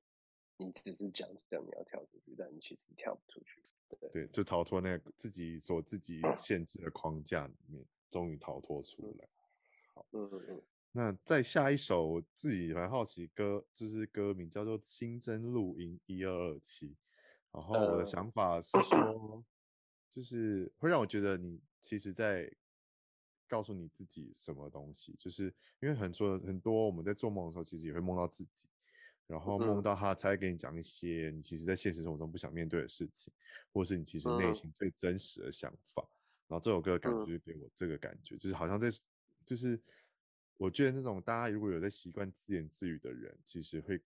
[0.62, 3.64] 你只是讲讲你要跳出去，但你其实跳不出去。
[3.88, 9.28] 对，对，就逃脱那个自己所自己限制的框架里面，终于逃脱出来。
[9.94, 10.62] 好，嗯嗯嗯。
[10.92, 16.90] 那再下一首，我自己蛮好奇歌，就是歌名叫做《新增录音一二二七》。
[17.54, 19.44] 然后我的想法是说，
[20.10, 22.52] 就是会让我觉得你其实在
[23.48, 28.68] 告诉你自己什么东西，就是因为很多很多我们在做梦的时候，其实也会梦到自己。
[29.28, 33.32] 然后梦到他才会给你讲一些你其实，在现实生活中不想面对的事情，
[33.72, 36.04] 或是你其实内心最真实的想法。
[36.48, 38.90] 然后这首歌的感觉就给我这个感觉，就是好像在，
[39.46, 39.80] 就是
[40.58, 44.02] 我觉得那种大家如果有在习惯自言自语的人，其实会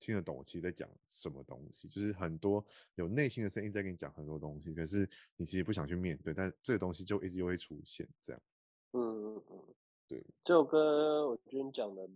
[0.00, 1.86] 听得懂我其实在讲什么东西。
[1.86, 2.64] 就是很多
[2.96, 8.42] 有内心的声音在跟你讲很多东西，可是你其实不想去面对，但这个东西就一直又会出现这样。
[8.94, 9.64] 嗯嗯嗯，
[10.08, 12.08] 对，这首歌我觉得你讲的。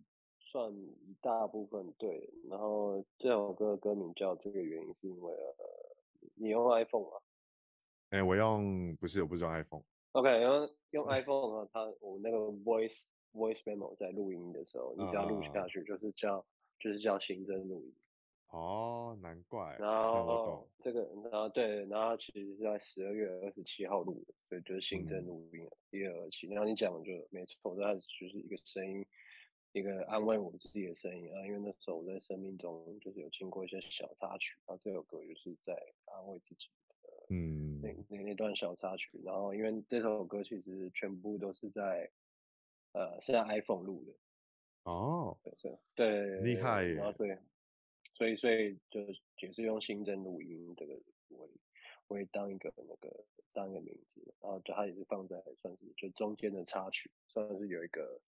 [0.47, 5.97] 算一大部分对，然后这首歌的歌名叫这个原因是因为呃，
[6.37, 7.11] 你用 iPhone 吗？
[8.11, 9.83] 哎、欸，我用不是，我不是用 iPhone。
[10.13, 13.01] OK，用用 iPhone 啊，它我那个 Voice
[13.33, 16.45] Voice Memo 在录音的时候，你只要录下去就是叫、uh,
[16.79, 17.95] 就是叫新增录音。
[18.49, 19.77] 哦，难怪。
[19.79, 26.47] 然后这个，然后对，然后其实是在十二月二十七号录的，所以就是新增录音一二二七。
[26.49, 29.05] 然后你讲的就没错，它就是一个声音。
[29.73, 36.69] 一个安慰我自己的声音啊，因为那时候我在生命中就是有经过一些小插曲，然后这首歌就是在安慰自己
[37.03, 42.09] 的，嗯，那那那段小插曲，然后因为这首歌其实全部都是在，
[42.93, 44.13] 呃，是在 iPhone 录的，
[44.85, 47.37] 哦，对对，厉害耶，然后所以
[48.15, 49.01] 所以所以就
[49.41, 50.95] 也是用新增录音这个
[51.29, 51.49] 为
[52.09, 58.21] 为当一个那个当一个名字，然后就它也是放在算是就中间的插曲，算是有一个。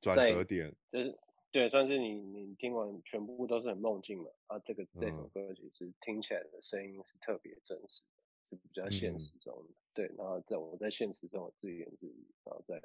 [0.00, 1.16] 转折点就是
[1.52, 8.02] 对，算是你你听完全部都是很梦境嘛啊，这个这首歌其实听起来的声音是特别真实
[8.50, 9.70] 的，是比较现实中的。
[9.70, 12.82] 嗯、对，然后在我在现实中我自言自语，然后在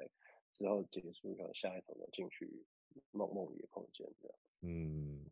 [0.52, 2.64] 之后结束然后下一首再进去
[3.10, 4.38] 梦梦里的空间这样。
[4.60, 5.24] 嗯，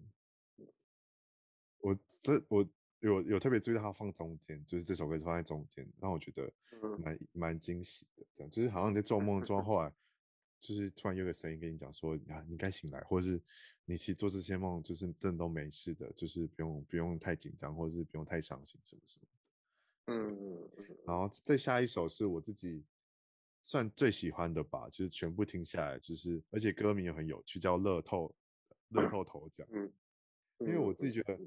[1.78, 2.68] 我这我
[3.00, 6.52] 有有特别注意到它放中间，就是这首歌是放在中间，让我觉得
[6.98, 8.26] 蛮蛮惊喜的。
[8.32, 9.92] 这样就是好像你在做梦中后来。
[10.58, 13.40] 就是突然有个声音跟你讲说啊，你该醒来，或者是
[13.84, 20.14] 你其实做这些梦就是真的都没事的，就是不用不用太紧张，或者是不用太伤心什么什么的。
[20.14, 20.96] 嗯嗯嗯。
[21.06, 22.82] 然后再下一首是我自己
[23.66, 28.32] 算最喜欢的吧，就是全部听下来，就是而且歌名也很有趣，叫乐透
[28.90, 29.66] 乐透头奖。
[29.72, 29.92] 嗯。
[30.60, 31.38] 因为我自己觉得，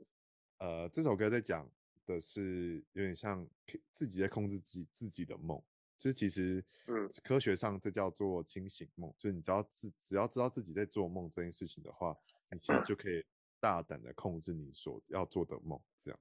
[0.57, 1.67] 呃，这首歌在讲
[2.05, 3.47] 的是有点像
[3.93, 5.63] 自己在控制自己自己的梦。
[5.97, 12.13] 其实，其实，嗯，科学上这叫做清醒梦，就是你只要自只要知道自己在做梦这件事情的话，
[12.51, 13.25] 你其实就可以
[13.61, 16.19] 大胆的控制你所要做的梦，这样。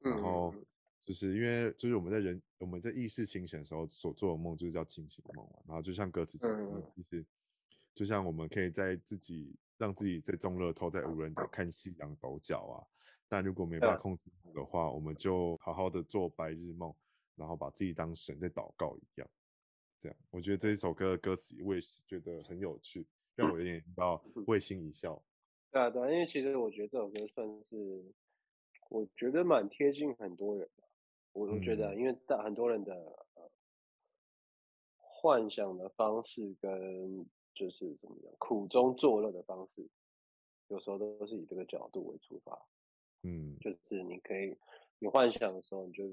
[0.00, 0.54] 然后
[1.08, 5.58] 就是因为就是我们在人我们在意识清醒的时候所做的梦就是叫清醒梦嘛。
[5.66, 7.24] 然后就像歌词讲的，其实
[7.94, 12.76] 就像我们可以在自己让自己在中乐透，在无人岛看夕阳抖脚啊。
[13.26, 16.94] 但如果没办法控制的话，我们就好好的做白日梦。
[17.36, 19.30] 然后把自己当神在祷告一样，
[19.96, 23.06] 这样，我觉得这一首歌的歌词我也是觉得很有趣，
[23.36, 25.22] 让我有点到会心一笑
[25.70, 28.12] 对啊，对啊，因为其实我觉得这首歌算是，
[28.90, 30.87] 我觉得蛮贴近很多人的。
[31.32, 32.94] 我我觉得，因为大很多人的
[33.34, 33.50] 呃
[34.96, 39.88] 幻想的方式跟就是怎么样苦中作乐的方式，
[40.68, 42.66] 有时候都是以这个角度为出发。
[43.22, 44.56] 嗯，就是你可以，
[45.00, 46.04] 你幻想的时候，你就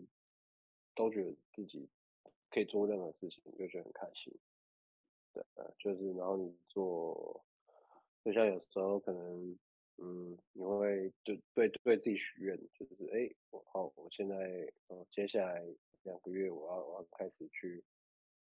[0.96, 1.88] 都觉得自己
[2.50, 4.34] 可以做任何事情，你就觉得很开心。
[5.34, 5.44] 对，
[5.78, 7.44] 就是然后你做，
[8.24, 9.58] 就像有时候可能，
[9.98, 14.36] 嗯，你会就对对自己许愿，就是哎，我好，我现在，
[14.88, 15.66] 呃，接下来
[16.04, 17.82] 两个月我要我要开始去，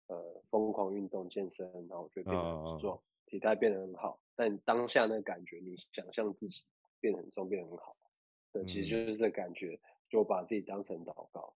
[0.07, 4.18] 呃，疯狂运动健身，然后我就变得很壮，体态变得很好。
[4.34, 6.62] 但当下那个感觉，你想象自己
[6.99, 7.95] 变得很重，变得很好。
[8.51, 9.78] 对，其实就是这感觉，
[10.09, 11.55] 就把自己当成祷告，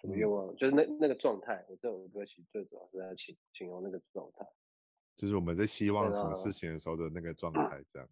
[0.00, 1.64] 什么愿望，就是那那个状态。
[1.68, 4.46] 我这首歌其实最主要是在形形容那个状态，
[5.16, 8.08] 就是我们在希望什么事情的时候的那个状态，这样。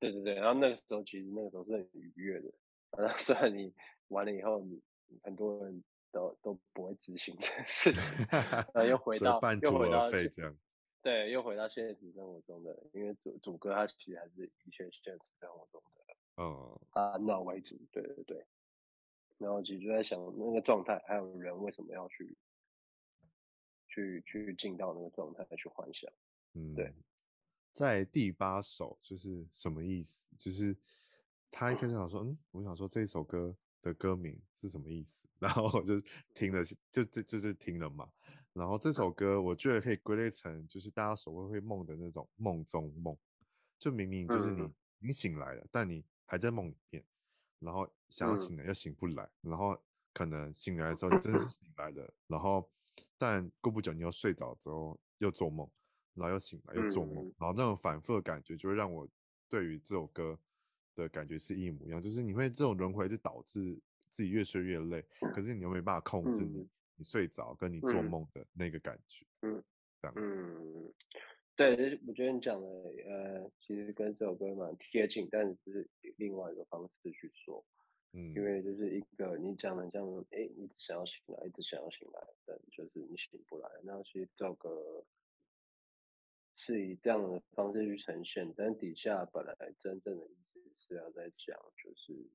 [0.00, 2.52] 对对对，然后那个时候其实那个时候是很愉悦的。
[2.96, 3.72] 然后虽然你
[4.08, 4.80] 完了以后，你
[5.22, 5.82] 很多人
[6.12, 10.56] 都都不会执行这件事情， 然后又回到又回到这样，
[11.02, 16.14] 对，又回到现实生活中的，因为主主歌它其实还是一切现实生活中的。
[16.36, 18.44] 嗯，啊，那为主，对对对，
[19.38, 22.36] 然后其实就在想那个状态，还有人为什么要去，
[23.88, 26.10] 去去进到那个状态去幻想，
[26.54, 26.92] 嗯，对，
[27.74, 30.28] 在第八首就是什么意思？
[30.38, 30.74] 就是
[31.50, 35.26] 他一开始想说，嗯，我想说这首歌的歌名是什么意思？
[35.40, 36.00] 然后我就
[36.32, 36.62] 听了，
[36.92, 38.08] 就就就是听了嘛。
[38.52, 43.18] 然后这首歌我觉得可以归类成就是大家所谓会梦的那种梦中梦，
[43.76, 47.04] 就明明就是你、嗯、你醒来了，但你还在梦里面，
[47.58, 49.76] 然后想要醒来又醒不来，嗯、然后
[50.12, 52.70] 可能醒来的时候你真的是醒来了，然后
[53.18, 55.68] 但过不久你又睡着之后又做梦，
[56.14, 59.08] 然后又醒来又做梦，然后那种反复的感觉就会让我
[59.48, 60.38] 对于这首歌
[60.94, 69.62] 的感觉是一模一样，就是你会这种轮回就导致自己越睡越累，可是你又没办法控制你你睡着跟你做梦的那个感觉，嗯，
[70.00, 70.94] 这样子。
[71.56, 72.68] 对，就是我觉得你讲的，
[73.06, 77.64] 呃，其实跟这首歌蛮贴近，但是只是另外一个方式去说，
[78.12, 85.04] 嗯，因为就是一个你讲的这样，哎，你想要醒来，一直想要醒来，但就是你醒不来，那其实这首歌
[86.64, 92.30] 是以这样的方式去呈现，但底下本来真正的意思是要在讲，就是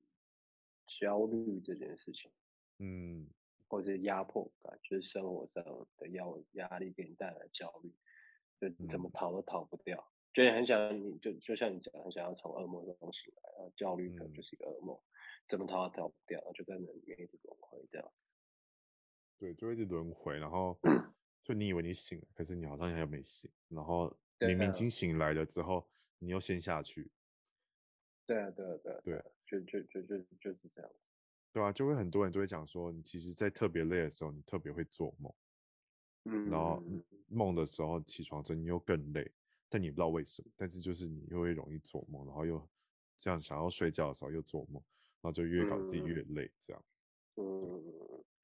[1.00, 2.30] 焦虑这件事情，
[2.78, 3.26] 嗯，
[3.68, 5.64] 或者压迫感，就是生活上
[5.98, 7.92] 的压压力给你带来焦虑。
[8.60, 15.02] 就怎么逃都逃不掉，嗯、就很想你就就像你讲，很想要从噩梦中醒来，然后焦虑可能就是一个噩梦，嗯、
[15.48, 18.12] 怎么逃都逃不掉，就在那里面一直轮回这样。
[19.38, 20.78] 对，就一直轮回，然后
[21.50, 25.84] 就你以为你醒了，可是你好像还没醒，然后明明已经醒来了之后，
[26.20, 27.10] 你又先下去。
[28.24, 30.90] 对啊，对啊，对啊，对啊，就就就就就是这样。
[31.52, 35.34] 对啊，就会很多人都会讲说，你其实，在特别累的时候，你特别会做梦。
[36.26, 36.80] 嗯，然后
[37.26, 39.28] 梦的时候起床之后你又更累，
[39.68, 42.64] 但你不知道为什么，但是就是你又会容易做梦，然后又
[43.18, 44.74] 这样想要睡觉的时候又做梦，
[45.20, 46.84] 然后就越搞自己越累，这样。
[47.34, 47.82] 嗯，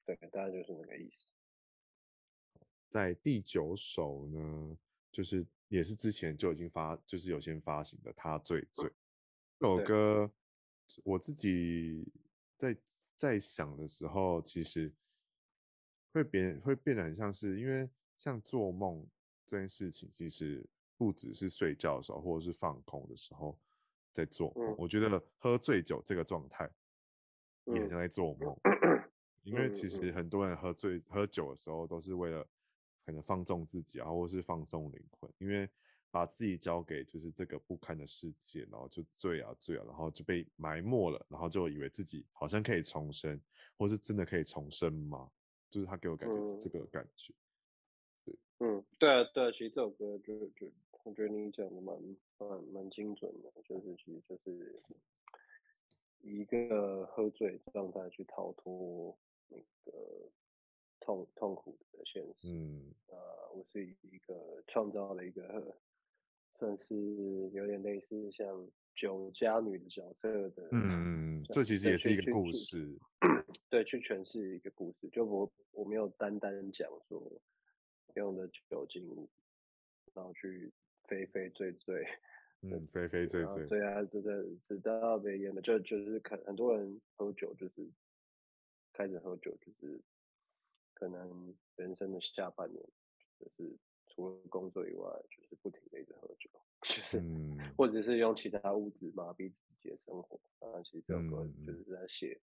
[0.05, 1.26] 对，大概就是那个意思。
[2.97, 4.75] 在第九首呢，
[5.11, 8.89] 就是也是之前就已经发，就是有先发行的《他最醉》
[9.59, 10.31] 这首歌，
[11.03, 12.11] 我自己
[12.57, 12.75] 在
[13.15, 14.91] 在想的时候，其实。
[16.11, 17.87] 会变会变得很像是，因为
[18.17, 19.05] 像做梦
[19.45, 23.55] 这件事情，其实不只是睡觉的时候，或者是放空的时候
[24.11, 24.75] 在做梦。
[24.79, 26.67] 我觉得喝醉酒这个状态
[27.65, 28.33] 也像在做。
[28.33, 28.57] 梦，
[29.43, 30.11] 因为其实。
[30.11, 32.47] 很多人喝醉喝酒的时候，都是为了
[33.07, 35.69] 可能放纵自己啊，或者是放纵灵魂，因为
[36.11, 43.39] 把自己交给就是这个不堪的世界，然后就醉啊醉啊，然后就被埋没了，然后就以为自己好像可以重生，
[43.77, 45.31] 或是真的可以重生吗？
[45.69, 47.33] 就是他给我感觉是这个感觉，
[48.25, 50.69] 嗯、对，嗯，对啊，对啊，其实这首歌就就
[51.05, 54.81] 我觉得你讲的蛮蛮蛮精准的，就是其实就是
[56.19, 60.29] 一个喝醉状态去逃脱那个
[61.07, 63.15] 痛痛苦的现实，嗯，呃，
[63.55, 65.73] 我是一个创造了一个
[66.59, 72.93] 算是有点类似像酒家女的角色的，嗯，这其实也是一个故事。
[73.69, 77.41] 对，去诠释一个故事，就我我没有单单讲说
[78.15, 79.07] 用的酒精，
[80.13, 80.69] 然后去
[81.05, 82.05] 飞飞醉醉，
[82.63, 87.87] 嗯，飞飞醉醉，对啊，这这直到被淹了，就就是可很多人喝酒就是
[88.91, 89.97] 开始喝酒，就是
[90.97, 92.83] 可能人生的下半年，
[93.39, 93.77] 就是
[94.07, 96.49] 除了工作以外，就是不停的一直喝酒，
[96.81, 100.39] 就是、 嗯、或者是用其他物质麻痹自己的生活。
[100.57, 102.41] 啊，其实这首歌就是在写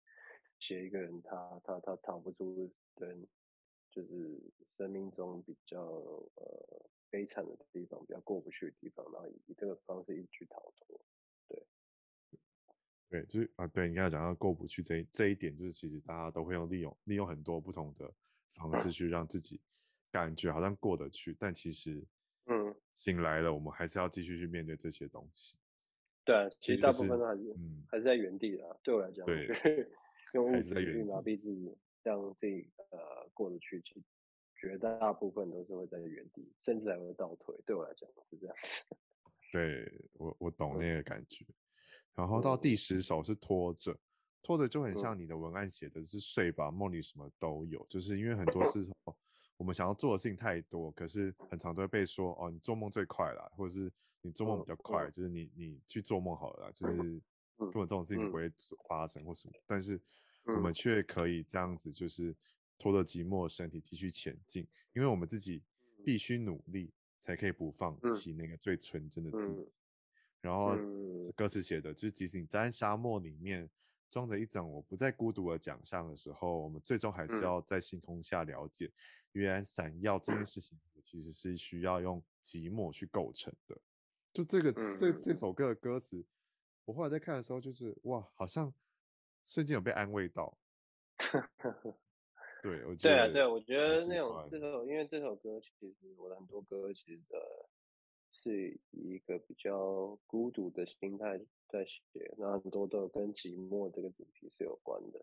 [0.61, 3.27] 写、嗯、一个人他他他逃不出人，
[3.91, 4.41] 就是
[4.77, 11.01] 生命中比较呃悲惨的地方，比较过不去的地方，然后以以这个方式一直去逃脱。
[13.15, 18.13] 对，就是啊，对你刚才讲到过不去这一这一点，就是其实大家都会用利用利用很多不同的
[18.55, 19.61] 方式去让自己
[20.11, 22.05] 感觉好像过得去，但其实。
[22.47, 25.57] 嗯，醒来了，我们还是要继续去面对这些东西。
[26.27, 28.81] 对啊，其实大部分都还是，嗯，还是在原地的。
[28.83, 29.89] 对我来讲，对，
[30.35, 34.03] 用物质去麻痹自己，让自己呃过得去，其实
[34.61, 37.57] 绝大部分都是会在原地，甚至还会倒退。
[37.65, 38.85] 对我来讲是这样子。
[39.51, 41.47] 对我，我懂那个感觉。
[41.49, 41.55] 嗯、
[42.15, 43.97] 然后到第十首是拖着，
[44.43, 49.17] 拖着就很像你的文案写的是睡吧，梦里什么都有，就是因为很多 时候。
[49.57, 53.91] 我们想要做的事情太多，可是很常都会被说哦，你做梦最快啦，或者是
[54.21, 56.97] 你做梦比较快，嗯、就是你你去做梦好了啦，就是
[57.57, 58.53] 根本这种事情不会
[58.89, 59.99] 发生或什么，嗯、但是
[60.47, 62.37] 我们却可以这样子，就是
[62.77, 65.63] 拖着寂寞的身体继续前进，因为我们自己
[66.05, 69.84] 必须努力，才可以不放弃那个最纯真的自己。
[70.45, 70.77] 然后
[71.35, 73.69] 歌词写的就是，即使你在沙漠里面。
[74.11, 78.89] 装着一整我不再孤独的奖项的时候，我们最终还是要在星空下了解，
[79.33, 83.77] 原来闪耀这件事情其实是需要用寂寞去构成的。
[84.33, 86.25] 就这个这这首歌的歌词，
[86.85, 88.73] 我后来在看的时候，就是哇，好像
[89.43, 90.57] 瞬间有被安慰到。
[92.63, 97.64] 对，我觉得对啊，对，我觉得那种这首，因为这首歌其实我的很多歌其实的。
[98.45, 101.39] 是以一个比较孤独的心态
[101.71, 105.19] 在写，那很多都跟寂寞这个主题是有关的。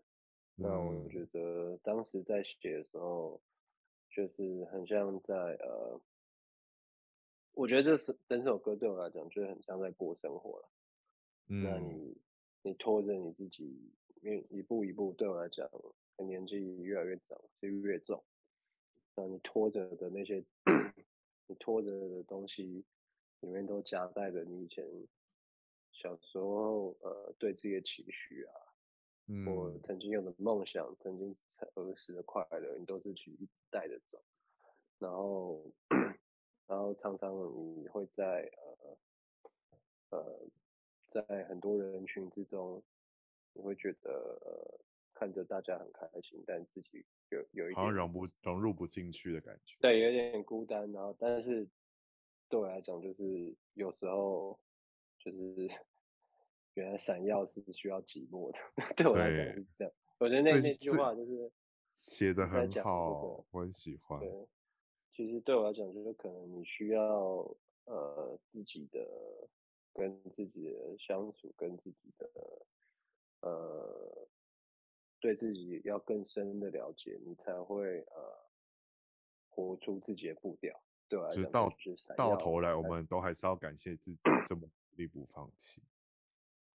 [0.56, 3.40] 嗯、那我觉得当时在写的时候，
[4.10, 6.00] 就是很像在呃，
[7.54, 10.68] 我觉得这是整首歌对我来讲，就是很像在过生活了。
[11.46, 12.16] 嗯、那你
[12.62, 15.70] 你拖着你自己，一一步一步，对我来讲，
[16.18, 18.24] 年纪越来越长，就越重。
[19.14, 20.44] 那你拖着的那些，
[21.46, 22.84] 你拖着的东西。
[23.42, 24.84] 里面都夹带着你以前
[25.90, 28.54] 小时候呃对自己的期许啊，
[29.26, 31.36] 嗯，我曾经有的梦想，曾经
[31.74, 33.36] 儿时的快乐，你都是去
[33.68, 34.22] 带着走，
[34.98, 35.72] 然后
[36.68, 37.32] 然后常常
[37.76, 38.48] 你会在
[40.10, 40.48] 呃呃
[41.10, 42.80] 在很多人群之中，
[43.52, 44.80] 你会觉得呃
[45.12, 51.68] 看着大家很开心，但自己有有一点好像融不融入不进去的感觉，对，有点孤单，然后但是。
[52.52, 54.60] 对我来讲，就是有时候
[55.18, 55.70] 就是
[56.74, 58.58] 原来闪耀是需要寂寞的。
[58.94, 61.50] 对我来讲是这样，我觉得那那句话就是
[61.94, 64.20] 写的很好，我很喜欢。
[64.20, 64.46] 对，
[65.12, 69.48] 其实对我来讲，就是可能你需要呃自己的
[69.94, 72.30] 跟自己的相处，跟自己的
[73.40, 74.28] 呃
[75.20, 78.46] 对自己要更深的了解，你才会呃
[79.48, 80.78] 活出自己的步调。
[81.12, 81.70] 对，就是到
[82.16, 85.82] 到头来，我们都还是要感谢自己这么努力不放弃。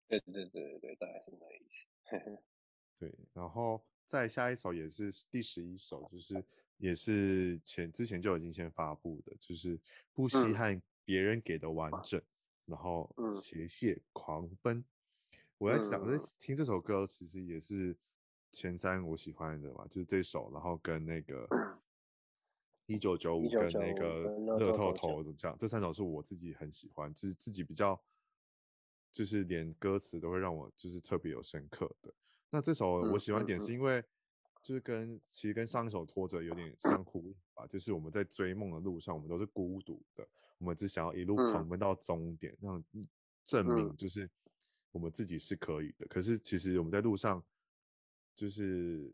[0.07, 2.43] 对对对对对，大概是那意思。
[3.01, 6.45] 对，然后再下一首也是第十一首，就是
[6.77, 9.81] 也是前之前就已经先发布的，就是
[10.13, 12.25] 不稀罕别人给的完整，嗯、
[12.67, 14.77] 然后斜线狂奔。
[14.77, 14.85] 嗯、
[15.57, 17.97] 我在想，在听这首歌，其实也是
[18.53, 21.49] 前三我喜欢的嘛，就是这首，然后跟那个。
[22.87, 24.23] 一九九五跟那个
[24.59, 28.01] 乐透头这样，这三首是我自己很喜欢，自自己比较，
[29.11, 32.15] 就是连歌词都会让我就是特别有深刻的。
[32.51, 34.01] 那这首我喜欢点是因为，
[34.63, 40.27] 就是跟其实跟上一首拖着有点相呼应吧，就是我们在追梦的路上，我们都是孤独的，
[40.59, 42.83] 我们只想要一路狂奔到终点，让
[43.45, 44.31] 证明就是
[44.93, 46.07] 我们自己是可以的。
[46.07, 47.43] 可是其实我们在路上
[48.35, 49.13] 就是。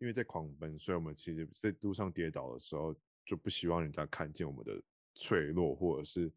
[0.00, 2.94] 因为在狂奔，所以我们其实在路上跌倒的时候，
[3.24, 4.82] 就不希望人家看见我们的
[5.14, 6.32] 脆弱，或者是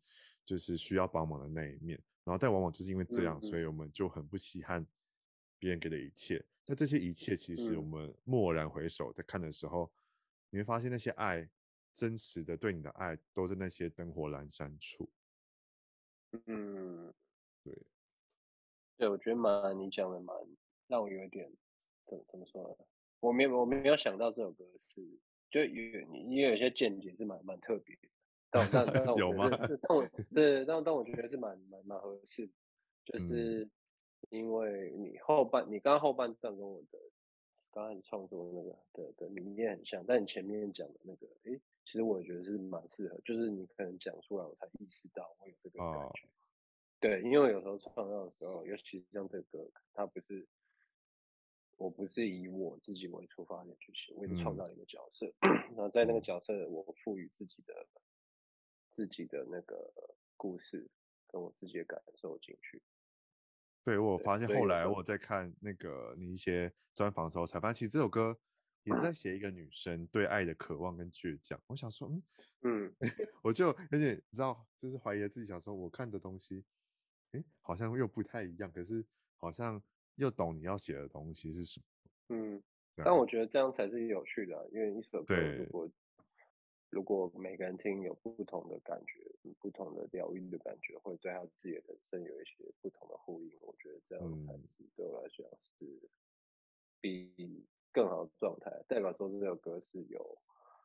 [0.45, 1.97] 就是需要帮忙的那一面。
[2.26, 4.86] 然后，但往往就是因为这样，所以我们就很不稀罕
[5.57, 6.45] 别人给的一切。
[6.66, 9.91] 那这些一切，其实我们蓦然回首在看的时候，
[10.49, 11.49] 你会发现那些爱，
[11.93, 15.09] 真实的对你的爱，都在那些灯火阑珊处。
[16.47, 17.14] 嗯，
[17.64, 17.78] 对，
[18.97, 20.36] 对，我觉得蛮你讲的蛮
[20.88, 21.49] 让我有一点
[22.05, 22.86] 怎么怎么说呢？
[23.24, 25.01] 我没有，我没有想到这首歌是，
[25.49, 28.09] 就有你，你有些见解是蛮蛮特别的，
[28.51, 29.49] 但但 但我？
[29.49, 32.53] 但 我对，但但我觉得是蛮蛮蛮合适的，
[33.05, 33.69] 就是
[34.30, 36.99] 因为你后半，你刚刚后半段跟我的
[37.71, 45.97] 刚开始创作的那个的的理念很像，但你前面讲的那个，哎，其实我也觉得是蛮适合，就是你可能讲出来，我才意识到我有这个感觉。
[45.99, 46.11] Oh.
[46.99, 50.45] 对，因为有时候创造的时候，尤其是像这个歌，它不是，
[51.78, 57.88] 我不是以我自己为出发点去写，为了创造一个角色，嗯、然后在那个角色，我赋予自己的
[58.95, 59.91] 自己的那个
[60.38, 60.89] 故事，
[61.28, 62.82] 跟我自己的感受进去。
[63.84, 68.39] 对，我发现后来我在看那个你一些专访的时候，才发现其实这首歌
[68.84, 71.59] 也在写一个女生对爱的渴望跟倔强。
[71.67, 72.24] 我想说，嗯
[72.61, 72.93] 嗯，
[73.43, 76.63] 我就有点你知道，就是怀疑自己，想说我看的东西。
[77.32, 79.03] 哎，好像又不太一样，可是
[79.38, 79.82] 好像
[80.16, 81.86] 又懂你要写的东西是什么。
[82.30, 82.64] 嗯，
[82.97, 85.89] 但我觉得这样才是有趣的啊，因为一首歌如果
[86.89, 89.26] 如果每个人听有不同的感觉，
[89.59, 93.51] 不同的疗愈的感觉，会对他自己的人生有一些不同的呼应。
[93.61, 95.47] 我觉得这样才是对我来讲
[95.80, 96.09] 是
[97.01, 100.38] 比更好的状态，代表说这首歌是有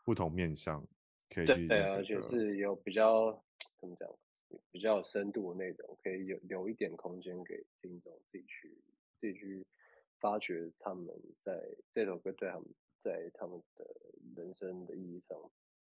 [0.05, 0.87] 不同面向
[1.29, 3.45] 可以去对，而且是有比较
[3.79, 4.09] 怎么讲？
[4.71, 8.75] 比较有深度的内容，可以有留一点空间给听众自己去
[9.21, 9.67] 自己去
[10.21, 11.07] 发掘他们
[11.39, 11.61] 在
[11.93, 12.67] 这首歌对他们
[13.03, 13.85] 在他们的
[14.37, 15.39] 人生的意义上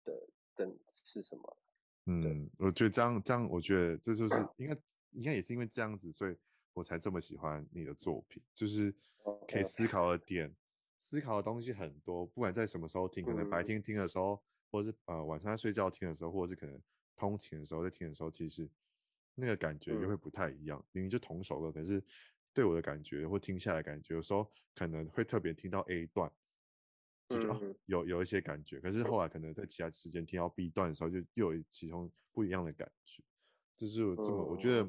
[0.04, 1.58] 的真是什么？
[2.06, 4.78] 嗯，我觉得这样这样，我觉得这就是应该
[5.12, 6.36] 应该也是因为这样子，所以
[6.74, 8.94] 我才这么喜欢你的作品，就是
[9.48, 10.56] 可以思考的点.
[10.98, 14.40] 思考的东西很多，不管在什么时候听，可能白天听的时候，嗯、
[14.72, 16.82] 或者是呃晚上在睡觉听的时候，或者是可能。
[17.16, 18.68] 通勤的时候，在听的时候，其实
[19.36, 20.84] 那个感觉又会不太一样。
[20.92, 22.04] 明明就同首歌，可是
[22.54, 26.32] 对我的感觉或听下来的感觉，有时候可能会特别听到 A 段，
[27.30, 28.80] 就觉得、嗯哦、有有一些感觉。
[28.80, 33.24] 可是后来可能在其他时间听到 B 段的时候，就又有其中不一样的感觉。
[33.76, 34.84] 就是这么，我觉得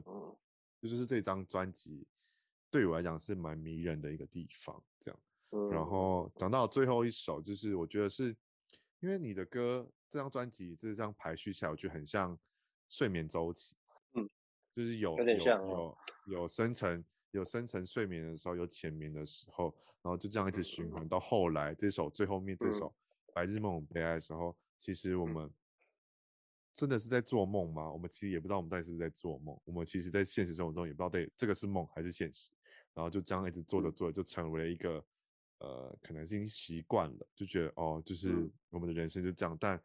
[0.80, 2.06] 这就是这张专辑
[2.70, 4.82] 对我来讲是蛮迷人的一个地方。
[5.00, 8.36] 这样，然后讲到最后一首，就是我觉得是
[9.00, 9.90] 因为你的歌。
[10.06, 12.38] 这张专辑这张排序下来，我觉得很像
[12.88, 13.74] 睡眠周期，
[14.12, 14.30] 嗯，
[14.72, 17.04] 就是有有有有深层
[17.34, 22.86] 有深层睡眠的时候，有浅眠的时候，然后就这样一直循环、嗯、到后来这首最后面这首
[23.34, 25.50] 《白日梦悲哀》的时候，嗯、其实我们
[26.72, 27.90] 真的是在做梦吗？
[27.90, 29.58] 我们其实也不知道我们到底是不是在做梦。
[29.64, 32.50] 我们其实，在现实生活中也不知道对这个是梦还是现实，
[32.94, 35.04] 然后就这样一直做着做着，就成为了一个
[35.58, 39.82] 呃，可能是已经习惯了，就觉得哦，就是我们的人生就这样，但。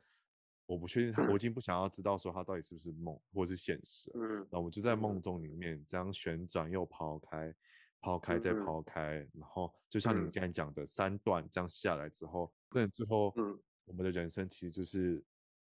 [0.69, 4.11] 我不确定他，我已经不想要知道说他到底是不是梦或是现实。
[4.13, 7.51] 嗯，那我们就在梦中里面这样旋转又抛开，
[7.99, 15.25] 抛开再抛开，然后就像你刚才讲的三段这样下来之后，但最后，嗯我们的人生其实就是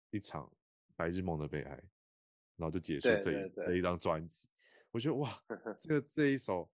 [0.09, 0.49] 一场
[0.95, 1.71] 白日梦的悲哀，
[2.55, 4.47] 然后就结束这一这一张专辑。
[4.89, 5.29] 我觉得哇，
[5.77, 6.71] 这个这一首，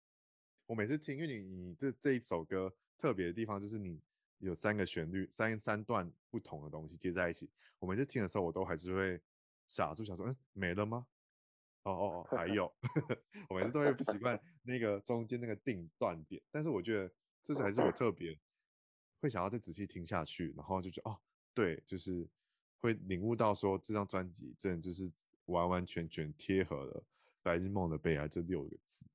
[0.66, 3.98] 我每次听，因为你你这这一首歌特别的地方就是你。
[4.38, 7.50] 有三个旋律，三三段不同的东西接在一起。
[7.78, 9.20] 我每次听的时候，我都还是会
[9.66, 11.06] 傻住，想说：“嗯，没了吗？”
[11.84, 12.72] 哦哦哦，还有。
[13.48, 17.12] 我每次都会不习惯 那个中间那个定断点，但是我觉得
[17.42, 18.38] 这是还是我特别
[19.20, 21.18] 会想要再仔细听下去，然后就觉得哦，
[21.54, 22.28] 对，就是
[22.78, 25.10] 会领悟到说这张专辑真的就是
[25.46, 27.00] 完完全全贴合了
[27.42, 29.06] 《白日梦的悲哀》这六个字。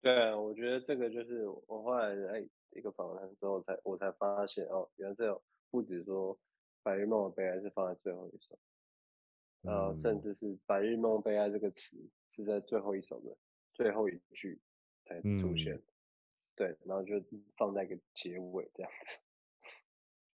[0.00, 2.46] 对，我觉得这个就是我后来哎。
[2.70, 6.36] 一个访谈之后才，才我才发现哦，原来这有不止说
[6.82, 8.58] 《白日梦的悲哀》是放在最后一首，
[9.62, 11.96] 然甚至是《白日梦悲哀》这个词
[12.32, 13.36] 是在最后一首的
[13.72, 14.60] 最后一句
[15.04, 15.82] 才出现，嗯、
[16.54, 17.14] 对，然后就
[17.56, 19.18] 放在一个结尾这样子。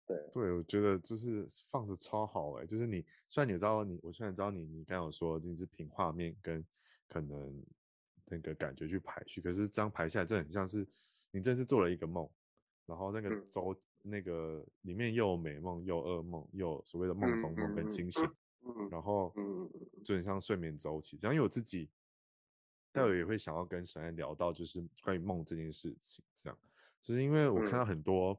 [0.05, 6.65] 对，对，我觉得就是放的超好哎，就是你虽然你知道你，我虽然知道你，你刚有说你是凭画面跟
[7.07, 7.65] 可能
[8.25, 10.87] 那个感觉去排序，可是这样排下来，这很像是。
[11.35, 12.29] 你真是做了一个梦，
[12.85, 18.23] 然后那个周、嗯、那个里面又有美梦，又有噩梦，又有所谓的梦中梦跟清醒，
[18.91, 19.35] 然后
[20.05, 21.17] 就很像睡眠周期。
[21.17, 21.89] 这样，因为我自己
[22.93, 26.23] 待会也会想要跟沈安聊到，就是关于梦这件事情。
[26.35, 26.59] 这样，
[27.01, 28.39] 只是因为我看到很多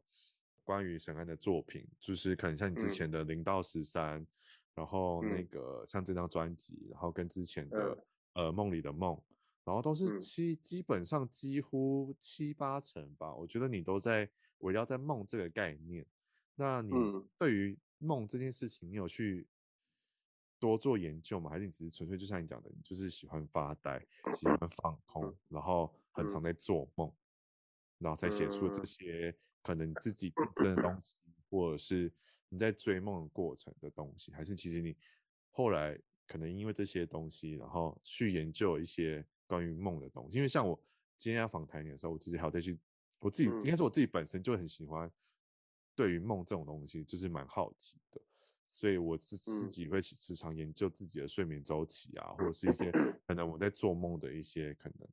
[0.64, 4.24] 关于沈安的作品，就是可能像你之前的零到十三，
[4.76, 7.98] 然后那个像这张专辑，然后跟之前的
[8.34, 9.20] 呃梦里的梦。
[9.66, 13.34] 然后都是七，基本上几乎七八成吧。
[13.34, 16.06] 我觉得你都在围绕在梦这个概念。
[16.56, 16.92] 那你
[17.38, 19.48] 对于梦这件事情，你有去
[20.60, 21.50] 多做研究吗？
[21.50, 24.06] 还是你只是纯粹就像你讲的，你就是喜欢发呆，
[24.36, 27.10] 喜欢放空，然后很常在做梦，
[28.00, 31.18] 然后才写出这些可能自己本身的东西，
[31.50, 32.12] 或者是
[32.50, 34.34] 你在追梦的过程的东西？
[34.34, 34.94] 还是其实你
[35.52, 35.98] 后来
[36.28, 39.26] 可能因为这些东西，然后去研究一些？
[39.54, 40.80] 关于梦的东西，因为像我
[41.20, 42.76] 今天要访谈你的时候，我其实还要再去
[43.20, 45.12] 我自己应该是我自己本身就很喜欢
[45.96, 48.20] 对于梦这种东西，就是蛮好奇的，
[48.66, 52.92] 所以我自自己会时常研究自己的睡眠周期啊，或者是一些
[53.28, 55.08] 可能我在做梦的一些可能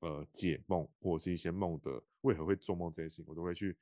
[0.00, 3.76] 呃解梦，或者是一些梦的为何会做梦这些事情，我都会去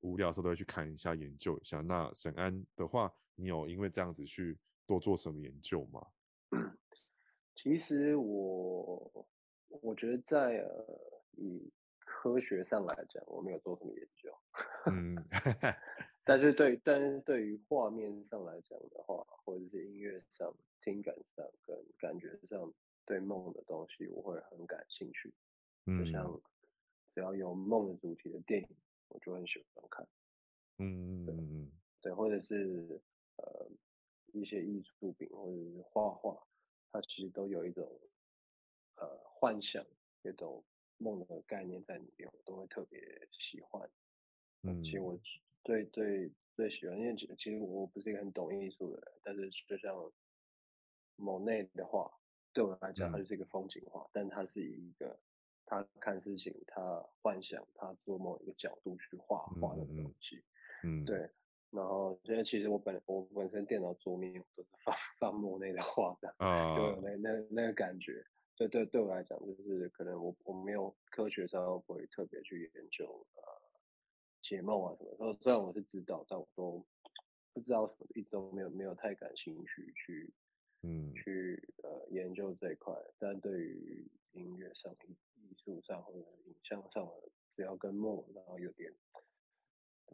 [0.00, 1.80] 无聊的时候都会去看一下研究一下。
[1.80, 6.04] 那沈安的话，你有因为这样子去多做什么研究吗？
[7.64, 9.26] 其实我
[9.80, 11.00] 我觉得在呃
[11.38, 14.30] 以科学上来讲，我没有做什么研究。
[14.84, 15.16] 嗯，
[16.24, 22.70] 但是对但是对于画面上来讲的话，或者是音乐上、听感上跟感觉上
[23.06, 25.32] 对梦的东西，我会很感兴趣。
[25.86, 26.38] 嗯，就像
[27.14, 28.68] 只要有梦的主题的电影，
[29.08, 30.06] 我就很喜欢看。
[30.76, 33.00] 嗯嗯嗯嗯，对，或者是
[33.36, 33.70] 呃
[34.34, 36.38] 一些艺术品或者是画画。
[36.94, 37.90] 它其实都有一种
[38.98, 39.84] 呃幻想，
[40.22, 40.62] 一种
[40.98, 43.00] 梦的概念在里面，我都会特别
[43.32, 43.90] 喜欢。
[44.62, 45.18] 嗯，其实我
[45.64, 50.12] 最最最喜欢，因为其实我不是一个很懂艺术的人，但是就像
[51.16, 52.08] 某内的画，
[52.52, 55.18] 对我来讲，它就是一个风景画，嗯、但它是以一个
[55.66, 60.44] 他看事情，他幻想，他做某一个角度去画画的东西。
[60.84, 61.28] 嗯，嗯对。
[61.74, 68.24] 然后，因为其实我本我本身电脑桌面都是放放莫内的画的，啊，那那那个感觉。
[68.56, 73.04] 所以对对我来讲，就是可能我我没有科学上不会特别去研究
[73.34, 73.42] 呃
[74.40, 75.16] 解梦啊什么。
[75.16, 76.86] 说虽然我是知道，但我都
[77.52, 80.32] 不知道什么，一直都没有没有太感兴趣去
[80.82, 82.94] 嗯去呃研究这一块。
[83.18, 88.92] 但对于音乐上、艺艺术上或者影像上的，只要跟梦然后有点。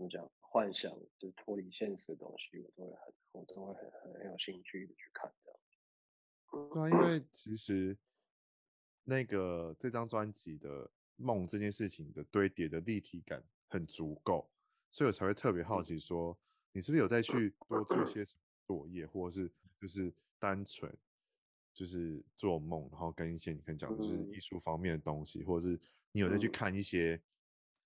[0.01, 0.31] 怎么讲？
[0.39, 6.71] 幻想就是脱离现实的东西，我都会很，我都会很很有兴趣的去看这样。
[6.71, 7.97] 对啊，因为其实
[9.05, 14.51] 那个这张专辑的梦这件事情的堆叠的立体感很足够，
[14.89, 16.37] 所以我才会特别好奇说，
[16.73, 18.25] 你是不是有再去多做些
[18.65, 20.91] 作业，或者是就是单纯
[21.75, 25.79] 就是做梦，然后跟一些你可能讲的就是艺术方面的东西，或者是
[26.13, 27.21] 你有再去看一些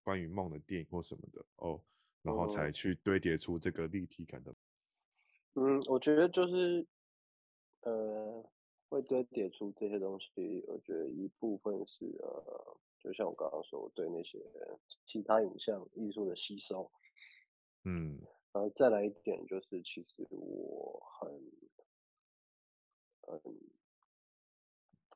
[0.02, 1.82] 关于梦的电影或什么的哦。
[2.25, 4.55] 然后才去堆叠出这个立体感的。
[5.57, 6.87] 嗯，我觉得就是，
[7.83, 8.43] 呃，
[8.89, 10.64] 会堆叠出这些东西。
[10.66, 14.41] 我觉得一部分是呃，就像我刚刚说，我对那些
[15.07, 16.91] 其他影像艺术的吸收。
[17.85, 18.18] 嗯，
[18.53, 21.31] 然后再来一点就是，其实我很，
[23.29, 23.61] 嗯，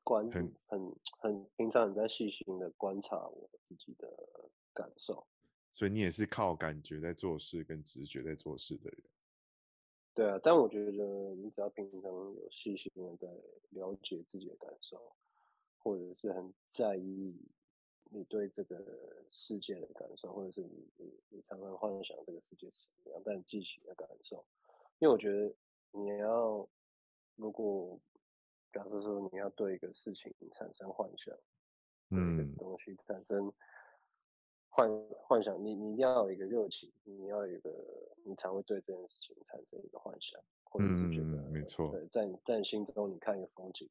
[0.05, 4.07] 观很很很平常很在细心的观察我自己的
[4.75, 5.27] 感受。
[5.71, 9.03] 所以你也是靠感觉在做事，跟直觉在做事的人。
[10.15, 10.91] 对啊，但我觉得
[11.37, 13.29] 你只要平常有细心的在
[13.71, 15.15] 了解自己的感受，
[15.79, 17.37] 或者是很在意
[18.11, 24.45] 你对这个世界的感受，或者是你你你常常幻想这个世界是什么样，但记起的感受。
[24.99, 25.55] 因为我觉得
[25.93, 26.69] 你要
[27.37, 28.01] 如果
[28.73, 31.37] 假设说你要对一个事情产生幻想，
[32.11, 33.53] 嗯，东西产生。
[34.79, 37.69] 幻幻想，你你一定要有一个热情，你要有一个，
[38.23, 43.91] 你才会对这件事情产生一个幻想，或者是觉得，嗯、没错，对，在你在你心中，你看一个风景，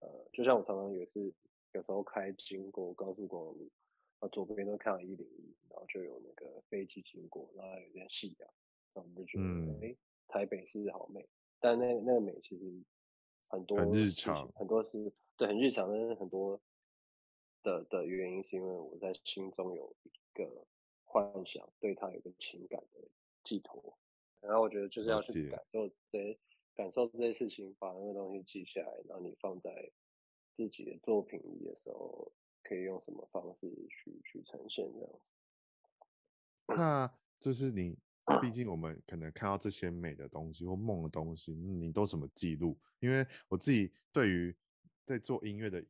[0.00, 1.30] 呃，就像我常常也是
[1.74, 3.68] 有时候开经过高速公路，
[4.20, 8.48] 啊，左边都看到一零一，然后就有那个飞机经过，然后有点夕阳，
[8.94, 9.96] 然后我们就觉得，哎、嗯，
[10.26, 11.28] 台北是好美，
[11.60, 12.82] 但那那个美其实
[13.48, 16.58] 很多很日常，很多是对很日常，但是很多。
[17.68, 20.66] 的的原因是因为我在心中有一个
[21.04, 23.08] 幻想，对他有个情感的
[23.44, 23.98] 寄托，
[24.40, 26.38] 然后我觉得就是要去感受这些
[26.74, 29.92] 感受这些事情，把那个东西记下来，然后你放在
[30.56, 35.20] 自己的作品里的时候，可以用什么方式去去呈现这样。
[36.68, 37.98] 那就是你，
[38.40, 42.78] 毕竟我们可能看到这些美的东西或梦的东西，你都怎么记录？
[43.00, 44.56] 因为我自己对于
[45.04, 45.84] 在做音乐的。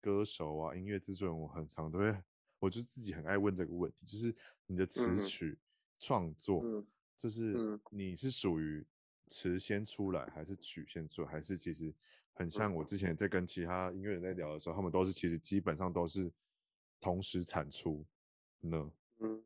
[0.00, 2.16] 歌手啊，音乐制作人，我很常都会，
[2.58, 4.34] 我就自己很爱问这个问题，就是
[4.66, 5.58] 你的词曲
[5.98, 6.86] 创作，嗯、
[7.16, 8.86] 就是你是属于
[9.26, 11.92] 词先出来，还是曲先出来，还是其实
[12.32, 16.30] 很像我之前在跟其他音乐人在聊的时候，他们都是其实基本上都是
[17.00, 18.04] 同时产出
[18.60, 18.92] 呢？
[19.18, 19.44] 嗯，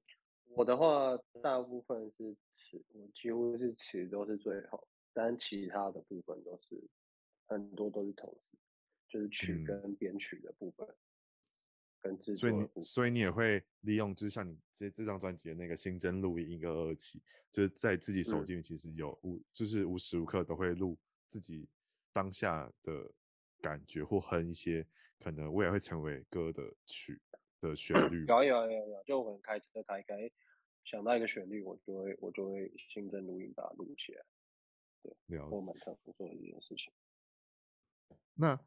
[0.49, 6.83] 我的话大部分是词，我几乎是词都是最后，但其他的部分都是
[7.47, 8.50] 很多都是同时。
[9.11, 10.97] 就是曲跟编曲的部分，嗯、
[12.01, 20.97] 跟制作，所以你所以你也会利用，就是像你这这张专辑的那个新增录音一个二期，就是在自己手机里其实有无，嗯、就是无时无刻都会录
[21.27, 21.69] 自己
[22.13, 23.13] 当下的
[23.61, 24.87] 感觉或哼一些
[25.19, 27.21] 可能未来会成为歌的曲，
[27.61, 28.25] 的旋律？
[28.27, 30.31] 有有有有，就我可能开车开开，
[30.85, 34.25] 想到一个旋律，我就会我就会新增录音把它录起来。
[35.03, 36.93] 对，我蛮常做的一件事情。
[38.35, 38.59] 那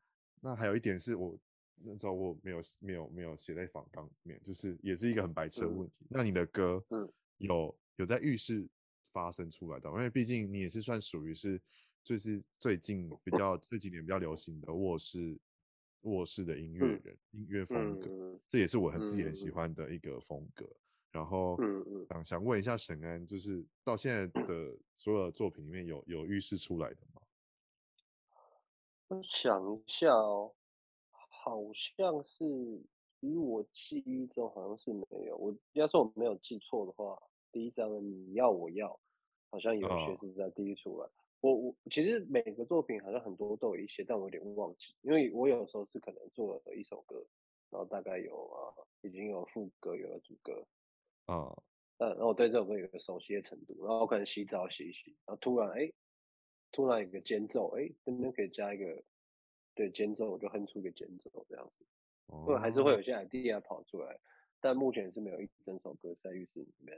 [0.44, 1.39] 那还有一点是我
[1.76, 5.94] 那时候我没有没有没有写在访纲里面，就是也是一个很白痴的问题。
[6.02, 8.68] 嗯、那你的歌，嗯，有有在浴室
[9.14, 9.89] 发生出来的？
[9.89, 11.62] 因为毕竟你也是算属于是，
[12.04, 15.39] 就是最近比较这几年比较流行的卧室
[16.02, 20.66] 卧室的音乐人、嗯、音乐风格、嗯，这也是我很自己很喜欢的一个风格。
[20.66, 20.78] 嗯、
[21.14, 27.22] 然后，嗯想想问一下沈安，就是到现在的所有的作品里面有有浴室出来的吗？
[29.10, 30.54] 我想一下哦，
[31.12, 32.45] 好像是
[33.20, 35.38] 以我记忆中好像是没有。
[35.38, 38.99] 我要说我没有记错的话，第一张的你要我要，
[39.51, 41.06] 好像有一些是在第一出来。
[41.06, 41.12] Oh.
[41.41, 47.24] 我我其实每个作品好像很多都有一些，但我有点忘记，因为我有时候是可能做了一首歌，
[47.70, 50.66] 然后大概有啊已经有副歌有了主歌
[51.26, 51.58] 啊，oh.
[51.97, 55.91] 但然后我对这首歌有个熟悉的程度，然后我可能洗澡洗一洗，然后突然哎。
[56.74, 59.02] 突然一个间奏，哎，这边可以加一个，
[59.76, 61.86] 对间奏，我就哼出一个间奏这样子，
[62.28, 64.20] 或者，还是会有些 idea 跑出来，
[64.60, 66.98] 但目前是没有一整首歌在浴室里面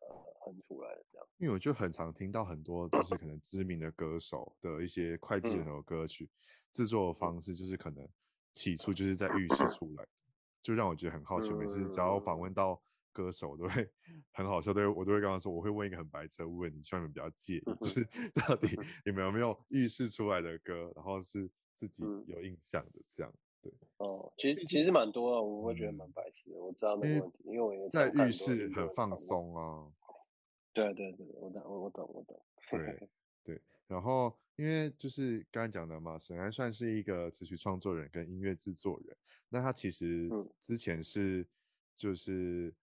[0.00, 0.08] 呃
[0.40, 1.26] 哼出来的这样。
[1.38, 6.30] 因为我就很常听到很多就是可能知名的歌手的一些脍炙人口的歌曲，
[6.72, 8.08] 制、嗯、作的方式就是可能
[8.54, 10.06] 起初就是在浴室出来，
[10.62, 12.80] 就让我觉得很好奇，嗯、每次只要访问到。
[13.16, 13.90] 歌手都会
[14.32, 18.04] 很好笑，对，我都会跟他说，我会问一个很白痴的问题，希望你们比较介意，就是
[18.46, 23.72] 到底你们有没有预示出来的歌，然后是自己有印象的这样，对。
[23.96, 29.90] 哦，其实其实蛮多的，我会觉得蛮白痴的、嗯，我知道那个问题，因为我也在浴室很放松啊。
[30.74, 32.42] 对对对，我懂我懂我懂。
[32.70, 33.08] 对
[33.42, 39.16] 对，然后因为就是刚才讲的嘛，沈安算是一个词曲创作人跟音乐制作人，
[39.48, 40.28] 那他其实
[40.60, 41.48] 之前是
[41.96, 42.74] 就是。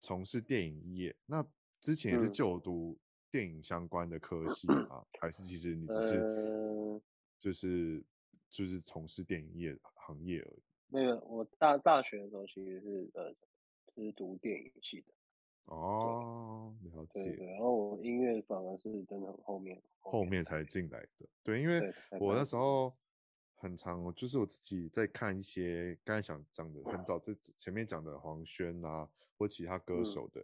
[0.00, 1.46] 从事电影业，那
[1.78, 2.98] 之前也是就读
[3.30, 7.00] 电影相关的科系啊、嗯，还是其实你只是、呃、
[7.38, 8.02] 就是
[8.48, 10.62] 就是从事电影业行业而已？
[10.88, 13.32] 没有，我大大学的时候其实是呃，
[13.94, 15.12] 就是读电影系的。
[15.66, 17.24] 哦，了解。
[17.24, 21.28] 对，对，然后我音乐反而是真的很后面后面才进来的。
[21.44, 22.96] 对，因为我那时候。
[23.60, 29.06] 很长，就是我自己在看一些刚才想讲的，很早之前面讲的黄轩啊，
[29.36, 30.40] 或其他歌手的，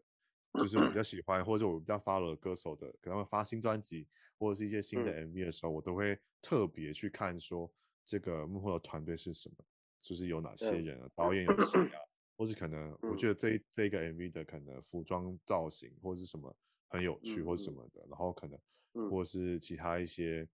[0.52, 4.06] 嗯、就是我比较喜欢或者我比较 follow 歌手的，可能发新专辑
[4.38, 7.72] 或者是一些新的 MV 的时候，嗯、我都会特别去看说
[8.04, 9.64] 这个幕后的团队是什么，
[10.02, 11.98] 就是有哪些人啊，导演有谁啊，
[12.36, 16.54] 或是可能 我觉得这这个 MV 的可能服装造型或者是什么
[16.88, 20.46] 很有趣或者什么的，然后可能或是其他一些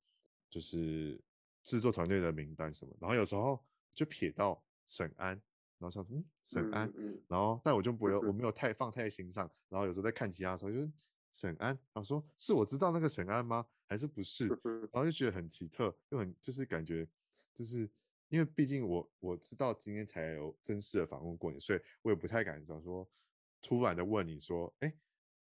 [0.49, 1.21] 就是。
[1.63, 5.31] 制作团队的名单什么，然后有时候就瞥到沈安，
[5.79, 10.91] 然后想说嗯沈安，嗯嗯，然后但我就不会，我没有太放太心上，然后有时候在看其他的时候就是
[11.31, 13.67] 沈安，然后说是我知道那个沈安吗？
[13.87, 14.49] 还是不是？
[14.65, 17.07] 然后就觉得很奇特，又很就是感觉
[17.55, 17.89] 就是
[18.29, 23.07] 因为毕竟我我知道今天才有正式的访问过你，所以我也不太敢想说
[23.61, 24.95] 突然的问你说，哎，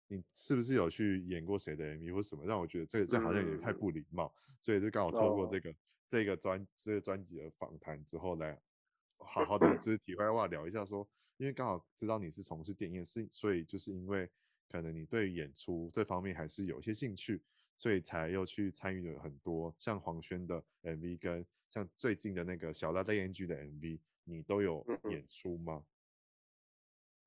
[0.09, 2.44] 你是不是有去演过谁的 MV 或什么？
[2.44, 5.74] 让我觉得这这好像也太不礼貌，所以就刚好透过这个。
[6.11, 8.59] 这个专这个专辑的访谈之后来
[9.18, 14.26] 好 好的就是题外话聊一下说，说因为刚好知道你是从事电影是，所以就是因为
[14.70, 17.42] 可能你对演出这方面还是有一些兴趣，
[17.76, 25.84] 所以才又去参与了很多像黄轩的 MV 跟像最近的那个小辣泪 ENG 的 MV，你都有演出吗？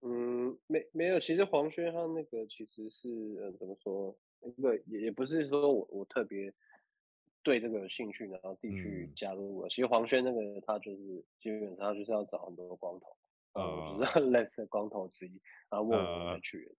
[0.01, 3.09] 嗯，没没有，其实黄轩他那个其实是
[3.41, 6.53] 呃怎么说，那个也也不是说我我特别。
[7.43, 9.67] 对这个有兴趣，然后自己去加入了。
[9.67, 13.17] 嗯、其实黄轩那个他就是基本上他就是要找很多光头，
[13.53, 16.71] 呃、嗯，我知道认识光头之一，然后问我才去。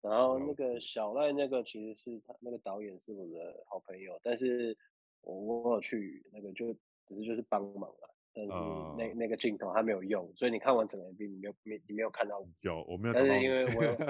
[0.00, 4.74] 然后那个小赖那个其实是他那个导演是我的好朋友，但是
[5.20, 6.72] 我我有去那个就
[7.06, 13.94] 只是就是帮忙了，但是那、嗯、那个镜头他没有用，所以你看完整个 MV 你没有没你没有看到有我没有，但是因为我有。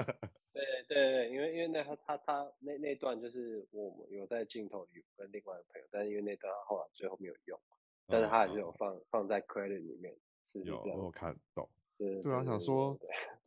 [0.53, 7.59] 对对对，因为因为那他他他那那段就是我有在镜头里跟另外一个朋友，但是因为那段他后来最后没有用，
[8.05, 10.15] 但是他还是有放、嗯、放在 credit 里面，
[10.45, 11.67] 是有我有看到。
[11.97, 12.95] 对对啊，想说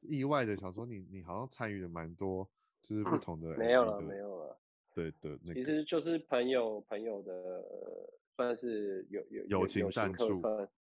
[0.01, 2.49] 意外的想说你你好像参与了蛮多，
[2.83, 4.59] 就是不同的、嗯、没有了没有了，
[4.93, 10.43] 对的，那个、其实就是朋友朋友的、呃、算是有有友情赞助，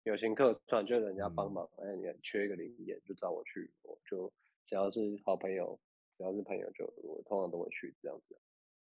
[0.03, 4.31] 友情客串，就人家帮忙，哎、嗯，你缺一个零演就找我去，我就
[4.63, 5.79] 只要是好朋友。
[6.17, 8.37] 只要是朋友就，就我通常都会去这样子。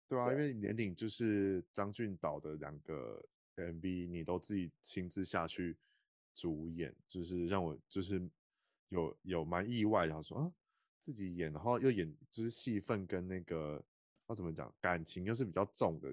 [0.07, 3.19] 对啊，对因为年底就是张俊导的两个
[3.55, 5.75] MV，你都自己亲自下去
[6.35, 8.21] 主演，就是让我就是
[8.89, 10.53] 有有蛮意外的，然后说啊
[10.99, 13.83] 自己演，然后又演就是戏份跟那个
[14.27, 16.11] 要怎么讲，感情又是比较重的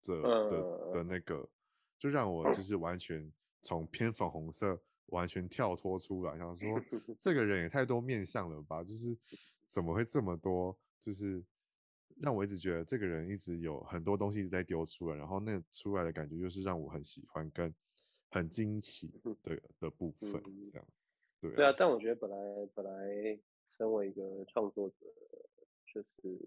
[0.00, 1.48] 这的的的那个，
[1.98, 3.32] 就让我就是完全
[3.62, 6.68] 从偏粉红色完全跳脱出来，想说
[7.20, 9.16] 这个人也太多面相了吧，就是
[9.66, 11.44] 怎么会这么多，就是。
[12.20, 17.72] 让我一直觉得这个人一直有很多东西一直在丢出来，然后那出来的感觉就是让我很喜欢跟
[18.28, 19.08] 很惊奇
[19.40, 20.88] 的的部分，这样，
[21.40, 21.76] 对啊，对啊。
[21.78, 22.36] 但我觉得本来
[22.74, 23.38] 本来
[23.76, 25.06] 身为一个创作者，
[26.02, 26.38] 就是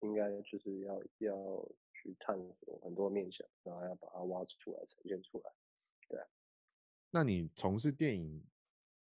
[0.00, 5.52] 应该就是要要去探索很多面向，然后要把它挖出来呈现出来，
[6.08, 6.26] 对啊。
[7.10, 8.42] 那你从事电影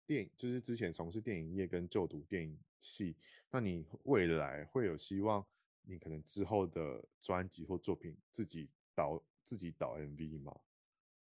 [0.06, 3.16] 电影，就是之前从事电影业跟就读电影系，
[3.52, 5.46] 那你未来会有希望？
[5.90, 10.60] 你可能之后的专辑或作品自己导自己导 MV 吗？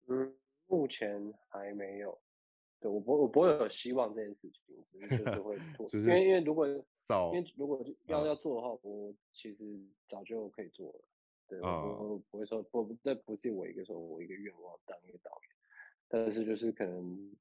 [0.07, 0.35] 嗯，
[0.67, 2.19] 目前还没有。
[2.81, 6.01] 对，我不我不会有希望这件事情，只是就是会 做。
[6.01, 6.67] 因为因为如果
[7.07, 11.01] 早因为如果要要做的话，我其实早就可以做了。
[11.49, 15.51] 对，我不不会说不，这不是我一个说我一个愿望当一个导演，
[16.09, 17.35] 但是就是可能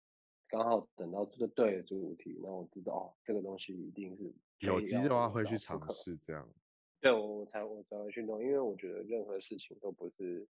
[0.48, 6.48] 刚好等到这个对的主题，那我知道哦，这个东西一定是有机会的话会去尝试这样。
[7.02, 10.48] 对，我才我才会去弄，因为我觉得任何事情都不是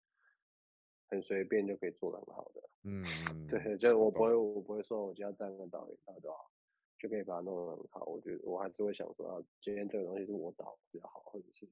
[1.06, 2.68] 很随便就可以做得很好的。
[2.84, 3.02] 嗯，
[3.48, 6.50] 对，就我不会，我不会说我就要当个导演，导多少
[6.98, 8.04] 就可以把它弄得很好。
[8.06, 11.68] 我觉得我还是会想说，啊，今天这个东西是我导比较好，或者是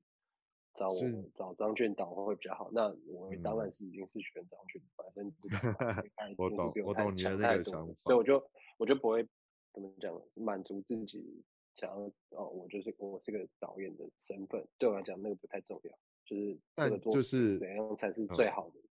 [0.75, 2.71] 找我是找张俊导会比较好。
[2.73, 5.33] 那我当然是已经是选张俊，反正
[6.39, 7.95] 我懂，我懂你的那个想法。
[8.05, 9.27] 所以我就我就不会
[9.73, 11.45] 怎么讲，满足自己。
[11.75, 18.89] 想要哦，我就是我这个导演的身份，对我来讲那个不太重要，就是这个就是怎样才是最好的，嗯、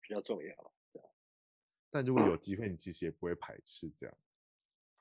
[0.00, 0.72] 比较重要。
[1.90, 4.16] 但如果有机会，你其实也不会排斥这样。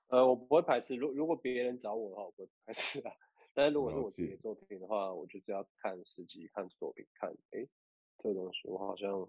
[0.07, 3.13] 呃，我不会排斥，如如果别人找我的话，我不会排斥啊。
[3.53, 7.69] 但是如果是我自己的作品的话，我就是要看时机，看作品，看哎、欸，
[8.19, 9.19] 这个东西我好像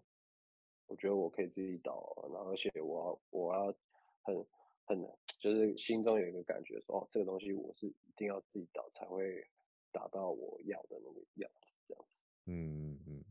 [0.87, 3.74] 我觉得我可以自己导，然后而且我我要
[4.22, 4.47] 很。
[4.91, 9.47] 很难，就是心中有一个感觉说，哦，这个东西我是一定要自己导才会
[9.93, 12.18] 达到我要的那个样子，这样子。
[12.47, 13.22] 嗯嗯，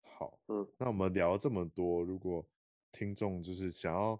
[0.00, 2.48] 好，嗯，那我们聊这么多，如果
[2.90, 4.18] 听众就是想要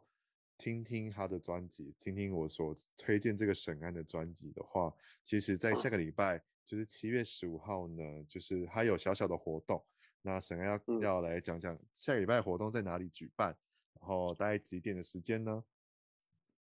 [0.61, 9.83] 听听他的专辑，听听我所推荐这个沈安的专辑的话，其实，在下个礼拜就是七月十五号呢，就是还有小小的活动。
[10.21, 13.57] 那沈安要、嗯、要来讲讲下个礼拜活动在哪里举办，
[13.99, 15.65] 然后大概几点的时间呢？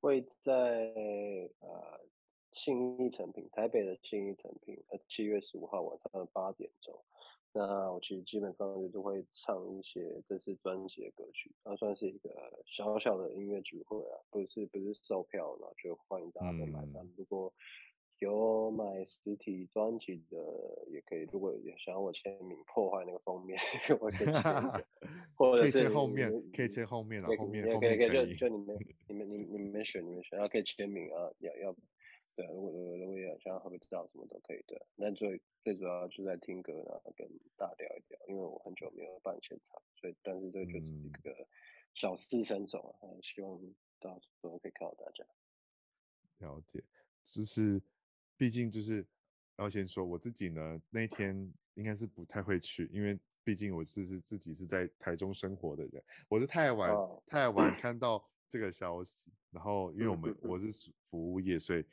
[0.01, 0.53] 会在
[1.59, 2.01] 呃
[2.53, 7.05] 信义成品，台北的信义成品，呃七月十五号晚上的八点钟。
[7.53, 12.31] 那我其实基本上就是会唱一些这次专辑的歌曲，它算是一个
[12.65, 16.81] 小小的音乐聚会啊，不是不是售票，然后就欢迎大家都来。
[16.85, 17.53] 嗯、如果
[18.21, 20.37] 有买实体专辑的
[20.93, 23.59] 也可以，如果有想要我签名破坏那个封面，
[23.99, 24.43] 我可以签。
[25.35, 28.79] 或者是后面可以签后面了，后面可以可以就就你们
[29.09, 31.75] 你们你你们选你们选，然后可以签名啊，要要
[32.35, 34.81] 对，如果如果也想要喝个知道什么都可以对。
[34.97, 41.49] 那最最主要就在听歌，然后跟大家聊一聊，因为我很久没有办现场，所以但是这就是一个
[41.95, 43.61] 小试身手啊，希望
[44.01, 45.25] 到时候可以看到大家。
[46.39, 46.83] 了解，
[47.23, 47.81] 就是。
[48.41, 49.07] 毕竟就是
[49.59, 57.23] 要先说我自己呢，那天应该是不太会去，因为毕竟我是是自己是在台中生活的人，我是太晚、oh.
[57.27, 61.85] 太晚看到这个消息，然后因为我们我是服务业，所以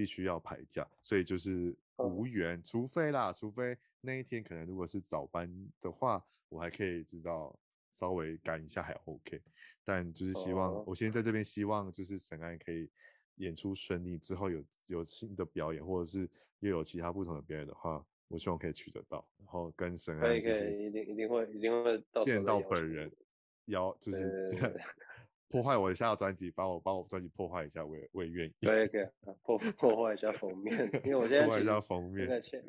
[0.00, 2.64] 必须要排假，所以就是无缘，oh.
[2.64, 5.46] 除非啦，除非那一天可能如果是早班
[5.82, 7.54] 的话，我还可以知道
[7.92, 9.42] 稍微赶一下还 OK，
[9.84, 10.88] 但就是希望、oh.
[10.88, 12.88] 我现在在这边希望就是沈安可以。
[13.36, 16.28] 演出顺利之后有有新的表演，或者是
[16.58, 23.10] 又有其他不同的表演的话，我希望可以取得到，然后跟沈安就是一定一定会一定会见到本人，
[23.64, 24.46] 要就是
[25.50, 28.66] 破坏我一下专辑，把我把我专辑破坏一下，我也我也愿意。
[28.66, 29.06] 可以可以
[29.42, 30.72] 破破坏一下封面，
[31.04, 32.64] 因为我现在破坏一下封面签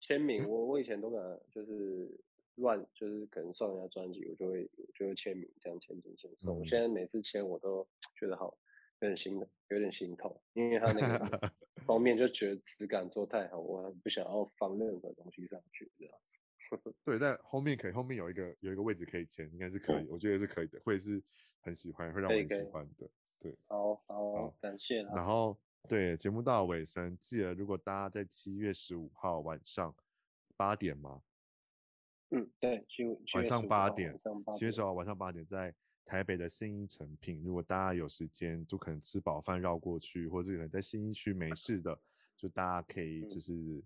[0.00, 1.20] 签名， 我我以前都敢
[1.50, 2.10] 就是
[2.56, 6.58] 乱就是可能送人家专辑，我就会我就会签名这样签进签送。
[6.58, 7.86] 我现在每次签我都
[8.18, 8.58] 觉得好。
[9.00, 11.52] 有点心，有点心痛，因为他那个
[11.84, 16.14] 封面就觉得质感做太好，我很不想要放任何东西上去，这样。
[17.04, 21.22] 对，但后面可以，后面有一个有一个位置可以签，应该是可以，我觉得是可以的，会是
[21.60, 23.08] 很喜欢，会让我很喜欢的。
[23.38, 25.02] 对，好好，感谢。
[25.14, 25.58] 然后
[25.88, 29.94] 对节目到尾声，记得如果大家在七月十五号晚上
[30.56, 31.22] 八点吗？
[32.30, 33.04] 嗯，对，七
[33.34, 34.16] 晚上八点，
[34.56, 41.98] 七月十五号晚上八点在台北的信义成品，如果大家有时间，就可能吃饱饭绕过去，或者可能在信义区没事的，
[42.36, 43.82] 就大家可以就是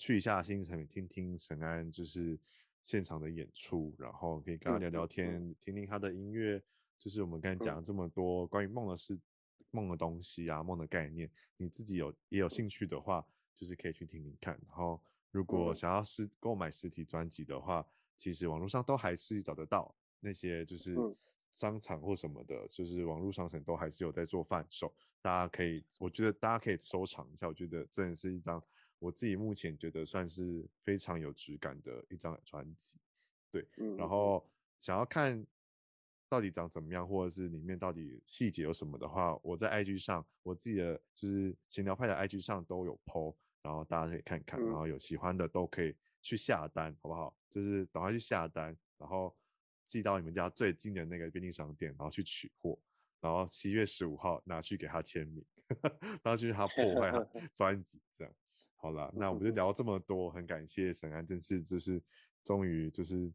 [0.00, 2.40] 去一下信义诚品，听听陈安就是
[2.82, 6.62] 现场的演出，然后可以跟他聊聊天，嗯嗯、听听他的音乐。
[6.98, 9.18] 就是我们刚才讲了这么多关于梦的事、
[9.70, 13.22] 梦的东西啊，梦的概念，你自己有也有兴趣的话，
[13.54, 14.58] 就是可以去听听看。
[14.66, 14.98] 然后，
[15.30, 17.86] 如果想要实购买实体专辑的话，
[18.16, 20.96] 其实网络上都还是找得到那些，就是
[21.52, 24.90] 商场或什么的，就是网络商城都还是有在做贩售。
[25.20, 27.46] 大家可以，我觉得大家可以收藏一下。
[27.46, 28.62] 我觉得真的是一张
[29.00, 32.96] 我自己目前觉得算是非常有质感的一张专辑。
[33.50, 33.66] 对，
[33.98, 34.48] 然后
[34.78, 35.44] 想要看。
[36.32, 45.92] 到底长怎么样，或者是里面到底细节有什么的话，我在 IG 上，我自己的就是闲聊派的 IG 上都有 po，然后大家可以看看，然后有喜欢的都可以
[46.22, 47.36] 去下单，好不好？
[47.48, 49.36] 就是赶快去下单，然后
[49.88, 52.78] 寄到你们家最近的那个便利商店，然后去取货，
[53.20, 55.44] 然后七月十五号拿去给他签名，
[56.22, 58.32] 然后去他破坏他 专辑，这样
[58.80, 59.12] 好了。
[59.14, 62.02] 那我们就聊这么多，很感谢沈安，真是就是
[62.42, 63.32] 终于就是。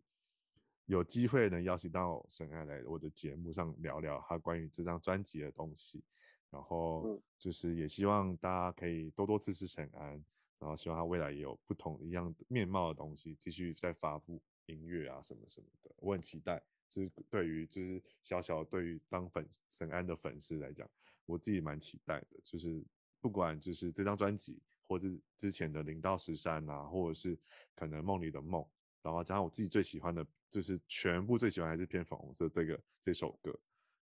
[0.88, 6.04] 有机会能邀请到沈安来我的节目上聊聊他关于这张专辑的东西，
[6.52, 10.12] 然后就是也希望大家可以多多支持沈安，
[10.60, 16.62] 然后希望他未来也有不同一样面貌的东西继续再发布音乐啊什么什么的，我很期待。
[16.88, 20.88] 就是对于就是小小对于当粉沈安的粉丝来讲，
[21.26, 22.40] 我自己蛮期待的。
[22.44, 22.86] 就是
[23.20, 25.08] 不管就是这张专辑，或者
[25.38, 27.38] 之前的零到十三啊，或者是
[27.76, 28.66] 可能梦里的梦。
[29.02, 33.56] 然后加上我自己最喜欢的，就是全部最喜欢还是偏粉红色这个这首歌，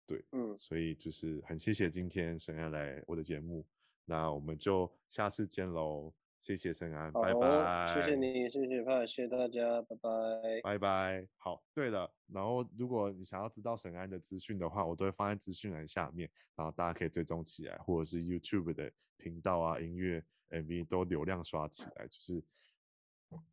[0.06, 3.64] 对，嗯，所以就是很谢谢今天沈安来我的节目，
[4.04, 6.12] 那我们就下次见喽，
[6.42, 20.22] 谢谢沈安，拜拜，谢谢你，谢谢派，谢谢大家，拜拜，拜拜，好，对了，然后如果你想要知道沈安的资讯的话，我都会放在资讯栏下面，然后大家可以追踪起来，或者是 YouTube 的频道啊，音乐
[20.53, 22.42] MV 都流量刷起来，就是。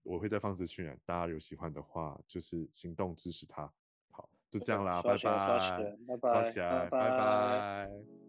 [0.04, 3.72] 我会再放资讯，大家有喜欢的话，就是行动支持他。
[4.12, 5.24] 好，就这样啦，拜拜，
[6.06, 8.29] 拜拜，刷起来，拜拜。